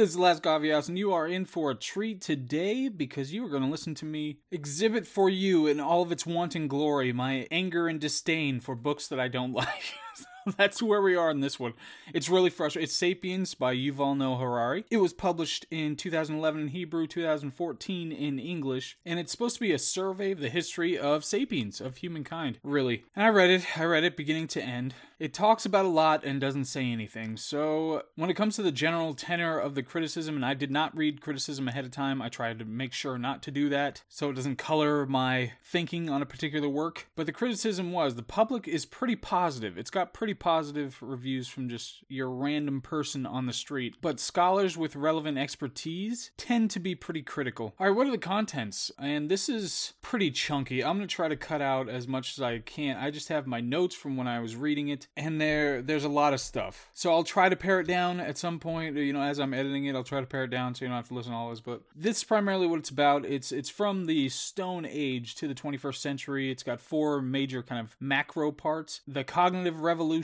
is 0.00 0.16
Les 0.16 0.40
Gavias, 0.40 0.88
and 0.88 0.98
you 0.98 1.12
are 1.12 1.26
in 1.26 1.44
for 1.44 1.70
a 1.70 1.74
treat 1.74 2.22
today 2.22 2.88
because 2.88 3.34
you 3.34 3.44
are 3.44 3.50
going 3.50 3.62
to 3.62 3.68
listen 3.68 3.94
to 3.96 4.06
me 4.06 4.38
exhibit 4.50 5.06
for 5.06 5.28
you 5.28 5.66
in 5.66 5.78
all 5.78 6.00
of 6.00 6.10
its 6.10 6.24
wanton 6.24 6.68
glory 6.68 7.12
my 7.12 7.46
anger 7.50 7.86
and 7.86 8.00
disdain 8.00 8.60
for 8.60 8.74
books 8.74 9.06
that 9.08 9.20
I 9.20 9.28
don't 9.28 9.52
like. 9.54 9.94
That's 10.56 10.82
where 10.82 11.02
we 11.02 11.14
are 11.14 11.30
in 11.30 11.40
this 11.40 11.58
one. 11.58 11.74
It's 12.14 12.28
really 12.28 12.50
frustrating. 12.50 12.84
It's 12.84 12.94
Sapiens 12.94 13.54
by 13.54 13.74
Yuval 13.74 14.16
Noah 14.16 14.38
Harari. 14.38 14.84
It 14.90 14.98
was 14.98 15.12
published 15.12 15.66
in 15.70 15.96
2011 15.96 16.60
in 16.60 16.68
Hebrew, 16.68 17.06
2014 17.06 18.12
in 18.12 18.38
English, 18.38 18.96
and 19.04 19.18
it's 19.18 19.32
supposed 19.32 19.56
to 19.56 19.60
be 19.60 19.72
a 19.72 19.78
survey 19.78 20.32
of 20.32 20.40
the 20.40 20.48
history 20.48 20.98
of 20.98 21.24
sapiens, 21.24 21.80
of 21.80 21.98
humankind, 21.98 22.58
really. 22.62 23.04
And 23.14 23.24
I 23.24 23.28
read 23.28 23.50
it. 23.50 23.78
I 23.78 23.84
read 23.84 24.04
it 24.04 24.16
beginning 24.16 24.48
to 24.48 24.62
end. 24.62 24.94
It 25.18 25.34
talks 25.34 25.66
about 25.66 25.84
a 25.84 25.88
lot 25.88 26.24
and 26.24 26.40
doesn't 26.40 26.64
say 26.64 26.90
anything. 26.90 27.36
So, 27.36 28.04
when 28.16 28.30
it 28.30 28.34
comes 28.34 28.56
to 28.56 28.62
the 28.62 28.72
general 28.72 29.12
tenor 29.12 29.58
of 29.58 29.74
the 29.74 29.82
criticism, 29.82 30.34
and 30.34 30.46
I 30.46 30.54
did 30.54 30.70
not 30.70 30.96
read 30.96 31.20
criticism 31.20 31.68
ahead 31.68 31.84
of 31.84 31.90
time, 31.90 32.22
I 32.22 32.30
tried 32.30 32.58
to 32.58 32.64
make 32.64 32.94
sure 32.94 33.18
not 33.18 33.42
to 33.42 33.50
do 33.50 33.68
that 33.68 34.02
so 34.08 34.30
it 34.30 34.34
doesn't 34.34 34.56
color 34.56 35.04
my 35.04 35.52
thinking 35.62 36.08
on 36.08 36.22
a 36.22 36.26
particular 36.26 36.70
work. 36.70 37.08
But 37.16 37.26
the 37.26 37.32
criticism 37.32 37.92
was 37.92 38.14
the 38.14 38.22
public 38.22 38.66
is 38.66 38.86
pretty 38.86 39.14
positive. 39.14 39.76
It's 39.76 39.90
got 39.90 40.14
pretty 40.14 40.29
positive 40.34 40.96
reviews 41.00 41.48
from 41.48 41.68
just 41.68 42.04
your 42.08 42.30
random 42.30 42.80
person 42.80 43.26
on 43.26 43.46
the 43.46 43.52
street. 43.52 43.96
But 44.00 44.20
scholars 44.20 44.76
with 44.76 44.96
relevant 44.96 45.38
expertise 45.38 46.30
tend 46.36 46.70
to 46.70 46.80
be 46.80 46.94
pretty 46.94 47.22
critical. 47.22 47.74
All 47.78 47.86
right, 47.86 47.96
what 47.96 48.06
are 48.06 48.12
the 48.12 48.18
contents? 48.18 48.90
And 48.98 49.30
this 49.30 49.48
is 49.48 49.94
pretty 50.02 50.30
chunky. 50.30 50.82
I'm 50.84 50.96
going 50.96 51.08
to 51.08 51.14
try 51.14 51.28
to 51.28 51.36
cut 51.36 51.62
out 51.62 51.88
as 51.88 52.06
much 52.06 52.36
as 52.36 52.42
I 52.42 52.58
can. 52.58 52.96
I 52.96 53.10
just 53.10 53.28
have 53.28 53.46
my 53.46 53.60
notes 53.60 53.94
from 53.94 54.16
when 54.16 54.28
I 54.28 54.40
was 54.40 54.56
reading 54.56 54.88
it 54.88 55.06
and 55.16 55.40
there 55.40 55.82
there's 55.82 56.04
a 56.04 56.08
lot 56.08 56.32
of 56.32 56.40
stuff. 56.40 56.88
So 56.94 57.12
I'll 57.12 57.24
try 57.24 57.48
to 57.48 57.56
pare 57.56 57.80
it 57.80 57.86
down 57.86 58.20
at 58.20 58.38
some 58.38 58.58
point. 58.58 58.96
You 58.96 59.12
know, 59.12 59.22
as 59.22 59.38
I'm 59.38 59.54
editing 59.54 59.86
it, 59.86 59.94
I'll 59.94 60.04
try 60.04 60.20
to 60.20 60.26
pare 60.26 60.44
it 60.44 60.50
down 60.50 60.74
so 60.74 60.84
you 60.84 60.88
don't 60.88 60.96
have 60.96 61.08
to 61.08 61.14
listen 61.14 61.32
to 61.32 61.38
all 61.38 61.50
this. 61.50 61.60
But 61.60 61.82
this 61.94 62.18
is 62.18 62.24
primarily 62.24 62.66
what 62.66 62.78
it's 62.78 62.90
about. 62.90 63.24
It's 63.24 63.52
it's 63.52 63.70
from 63.70 64.06
the 64.06 64.28
Stone 64.28 64.86
Age 64.88 65.34
to 65.36 65.48
the 65.48 65.54
21st 65.54 65.96
century. 65.96 66.50
It's 66.50 66.62
got 66.62 66.80
four 66.80 67.20
major 67.20 67.62
kind 67.62 67.80
of 67.80 67.96
macro 68.00 68.52
parts: 68.52 69.00
the 69.06 69.24
cognitive 69.24 69.80
revolution, 69.80 70.19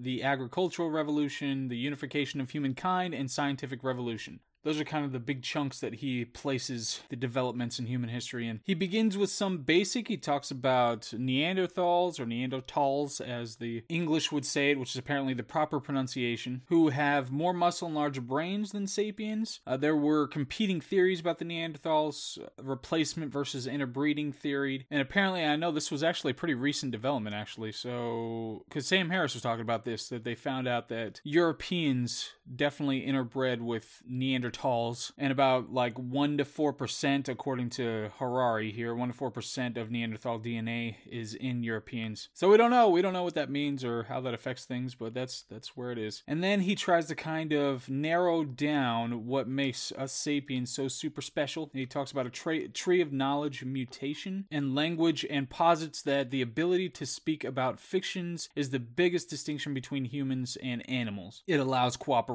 the 0.00 0.22
agricultural 0.22 0.90
revolution, 0.90 1.68
the 1.68 1.76
unification 1.76 2.40
of 2.40 2.50
humankind, 2.50 3.14
and 3.14 3.30
scientific 3.30 3.82
revolution. 3.84 4.40
Those 4.64 4.80
are 4.80 4.84
kind 4.84 5.04
of 5.04 5.12
the 5.12 5.20
big 5.20 5.42
chunks 5.42 5.78
that 5.80 5.96
he 5.96 6.24
places 6.24 7.00
the 7.10 7.16
developments 7.16 7.78
in 7.78 7.86
human 7.86 8.10
history 8.10 8.48
in. 8.48 8.60
He 8.64 8.74
begins 8.74 9.16
with 9.16 9.30
some 9.30 9.58
basic. 9.58 10.08
He 10.08 10.16
talks 10.16 10.50
about 10.50 11.02
Neanderthals 11.14 12.18
or 12.18 12.24
Neanderthals, 12.24 13.20
as 13.20 13.56
the 13.56 13.84
English 13.88 14.32
would 14.32 14.46
say 14.46 14.70
it, 14.70 14.78
which 14.78 14.90
is 14.90 14.96
apparently 14.96 15.34
the 15.34 15.42
proper 15.42 15.80
pronunciation, 15.80 16.62
who 16.68 16.88
have 16.88 17.30
more 17.30 17.52
muscle 17.52 17.86
and 17.86 17.94
larger 17.94 18.20
brains 18.20 18.72
than 18.72 18.86
sapiens. 18.86 19.60
Uh, 19.66 19.76
there 19.76 19.96
were 19.96 20.26
competing 20.26 20.80
theories 20.80 21.20
about 21.20 21.38
the 21.38 21.44
Neanderthals, 21.44 22.42
uh, 22.42 22.48
replacement 22.62 23.32
versus 23.32 23.66
interbreeding 23.66 24.32
theory, 24.32 24.86
and 24.90 25.00
apparently, 25.00 25.44
I 25.44 25.56
know 25.56 25.70
this 25.70 25.90
was 25.90 26.02
actually 26.02 26.30
a 26.30 26.34
pretty 26.34 26.54
recent 26.54 26.90
development, 26.90 27.36
actually. 27.36 27.72
So, 27.72 28.64
because 28.68 28.86
Sam 28.86 29.10
Harris 29.10 29.34
was 29.34 29.42
talking 29.42 29.62
about 29.62 29.84
this, 29.84 30.08
that 30.08 30.24
they 30.24 30.34
found 30.34 30.66
out 30.66 30.88
that 30.88 31.20
Europeans 31.24 32.30
definitely 32.54 33.06
interbred 33.06 33.60
with 33.60 34.02
Neanderthals, 34.10 35.12
and 35.18 35.32
about 35.32 35.72
like 35.72 35.98
1 35.98 36.38
to 36.38 36.44
4%, 36.44 37.28
according 37.28 37.70
to 37.70 38.10
Harari 38.18 38.72
here, 38.72 38.94
1 38.94 39.12
to 39.12 39.14
4% 39.14 39.76
of 39.76 39.90
Neanderthal 39.90 40.38
DNA 40.38 40.96
is 41.06 41.34
in 41.34 41.62
Europeans. 41.62 42.28
So 42.34 42.50
we 42.50 42.56
don't 42.56 42.70
know. 42.70 42.88
We 42.88 43.02
don't 43.02 43.12
know 43.12 43.22
what 43.22 43.34
that 43.34 43.50
means 43.50 43.84
or 43.84 44.04
how 44.04 44.20
that 44.22 44.34
affects 44.34 44.64
things, 44.64 44.94
but 44.94 45.14
that's 45.14 45.42
that's 45.42 45.76
where 45.76 45.90
it 45.90 45.98
is. 45.98 46.22
And 46.26 46.42
then 46.42 46.60
he 46.60 46.74
tries 46.74 47.06
to 47.06 47.14
kind 47.14 47.52
of 47.52 47.88
narrow 47.88 48.44
down 48.44 49.26
what 49.26 49.48
makes 49.48 49.92
us 49.92 50.12
sapiens 50.12 50.70
so 50.70 50.88
super 50.88 51.22
special. 51.22 51.70
He 51.72 51.86
talks 51.86 52.12
about 52.12 52.26
a 52.26 52.30
tra- 52.30 52.68
tree 52.68 53.00
of 53.00 53.12
knowledge 53.12 53.64
mutation 53.64 54.46
and 54.50 54.74
language 54.74 55.24
and 55.28 55.48
posits 55.48 56.02
that 56.02 56.30
the 56.30 56.42
ability 56.42 56.88
to 56.90 57.06
speak 57.06 57.44
about 57.44 57.80
fictions 57.80 58.48
is 58.54 58.70
the 58.70 58.78
biggest 58.78 59.28
distinction 59.30 59.74
between 59.74 60.04
humans 60.04 60.56
and 60.62 60.88
animals. 60.88 61.42
It 61.46 61.60
allows 61.60 61.96
cooperation, 61.96 62.33